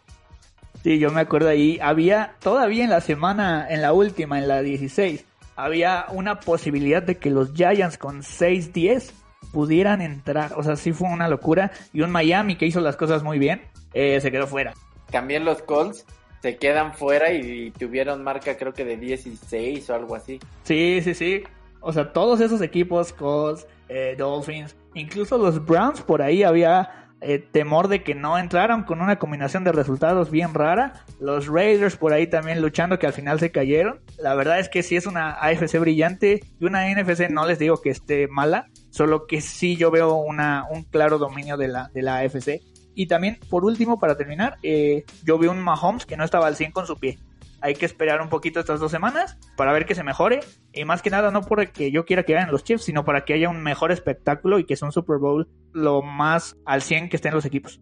[0.83, 4.61] Sí, yo me acuerdo ahí, había todavía en la semana, en la última, en la
[4.61, 5.25] 16,
[5.57, 9.11] había una posibilidad de que los Giants con 6-10
[9.51, 10.53] pudieran entrar.
[10.55, 11.71] O sea, sí fue una locura.
[11.91, 13.61] Y un Miami que hizo las cosas muy bien,
[13.93, 14.73] eh, se quedó fuera.
[15.11, 16.05] También los Colts
[16.41, 20.39] se quedan fuera y tuvieron marca creo que de 16 o algo así.
[20.63, 21.43] Sí, sí, sí.
[21.81, 27.39] O sea, todos esos equipos, Colts, eh, Dolphins, incluso los Browns por ahí había eh,
[27.39, 31.05] temor de que no entraran con una combinación de resultados bien rara.
[31.19, 33.99] Los Raiders por ahí también luchando que al final se cayeron.
[34.17, 37.81] La verdad es que sí es una AFC brillante y una NFC no les digo
[37.81, 42.01] que esté mala, solo que sí yo veo una, un claro dominio de la, de
[42.01, 42.61] la AFC.
[42.99, 46.57] Y también, por último, para terminar, eh, yo vi un Mahomes que no estaba al
[46.57, 47.17] 100 con su pie.
[47.61, 50.41] Hay que esperar un poquito estas dos semanas para ver que se mejore.
[50.73, 53.35] Y más que nada, no porque yo quiera que ganen los Chiefs, sino para que
[53.35, 57.15] haya un mejor espectáculo y que sea un Super Bowl lo más al 100 que
[57.15, 57.79] estén los equipos.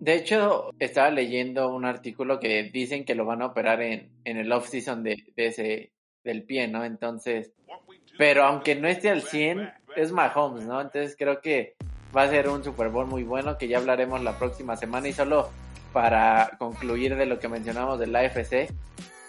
[0.00, 4.36] De hecho, estaba leyendo un artículo que dicen que lo van a operar en, en
[4.36, 5.92] el off-season de, de, ese,
[6.24, 6.84] del pie, ¿no?
[6.84, 7.52] Entonces,
[8.18, 10.80] pero aunque no esté al 100, es Mahomes, ¿no?
[10.80, 11.76] Entonces creo que
[12.16, 15.08] va a ser un Super Bowl muy bueno que ya hablaremos la próxima semana.
[15.08, 15.50] Y solo
[15.92, 18.72] para concluir de lo que mencionamos del AFC,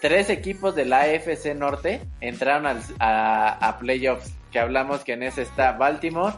[0.00, 6.34] tres equipos del AFC Norte entraron a, playoffs, que hablamos que en ese está Baltimore,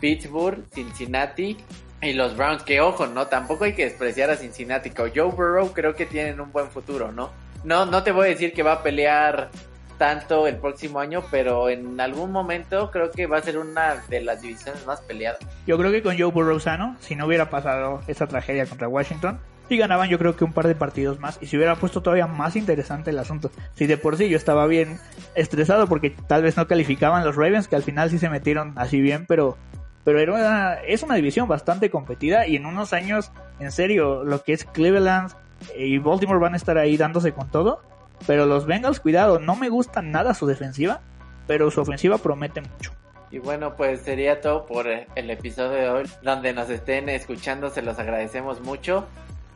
[0.00, 1.56] Pittsburgh, Cincinnati
[2.02, 5.94] y los Browns, que ojo, no, tampoco hay que despreciar a Cincinnati, Joe Burrow creo
[5.94, 7.30] que tienen un buen futuro, ¿no?
[7.64, 9.50] No, no te voy a decir que va a pelear
[9.98, 14.20] tanto el próximo año, pero en algún momento creo que va a ser una de
[14.20, 15.40] las divisiones más peleadas.
[15.66, 19.38] Yo creo que con Joe Burrow sano, si no hubiera pasado esa tragedia contra Washington,
[19.68, 22.26] y ganaban yo creo que un par de partidos más y se hubiera puesto todavía
[22.26, 23.50] más interesante el asunto.
[23.74, 24.98] Si de por sí yo estaba bien
[25.34, 29.00] estresado porque tal vez no calificaban los Ravens que al final sí se metieron así
[29.00, 29.56] bien, pero
[30.04, 34.52] pero era es una división bastante competida y en unos años en serio lo que
[34.52, 35.32] es Cleveland
[35.78, 37.80] y Baltimore van a estar ahí dándose con todo
[38.26, 41.00] pero los Bengals, cuidado, no me gusta nada su defensiva,
[41.46, 42.92] pero su ofensiva promete mucho.
[43.30, 46.10] Y bueno, pues sería todo por el episodio de hoy.
[46.22, 49.06] Donde nos estén escuchando, se los agradecemos mucho.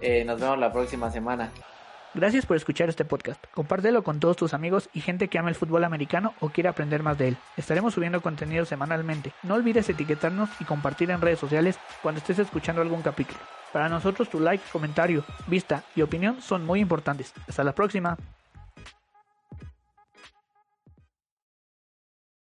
[0.00, 1.50] Eh, nos vemos la próxima semana.
[2.14, 3.44] Gracias por escuchar este podcast.
[3.54, 7.02] Compártelo con todos tus amigos y gente que ama el fútbol americano o quiere aprender
[7.02, 7.36] más de él.
[7.56, 9.32] Estaremos subiendo contenido semanalmente.
[9.42, 13.38] No olvides etiquetarnos y compartir en redes sociales cuando estés escuchando algún capítulo.
[13.72, 17.32] Para nosotros tu like, comentario, vista y opinión son muy importantes.
[17.46, 18.16] Hasta la próxima.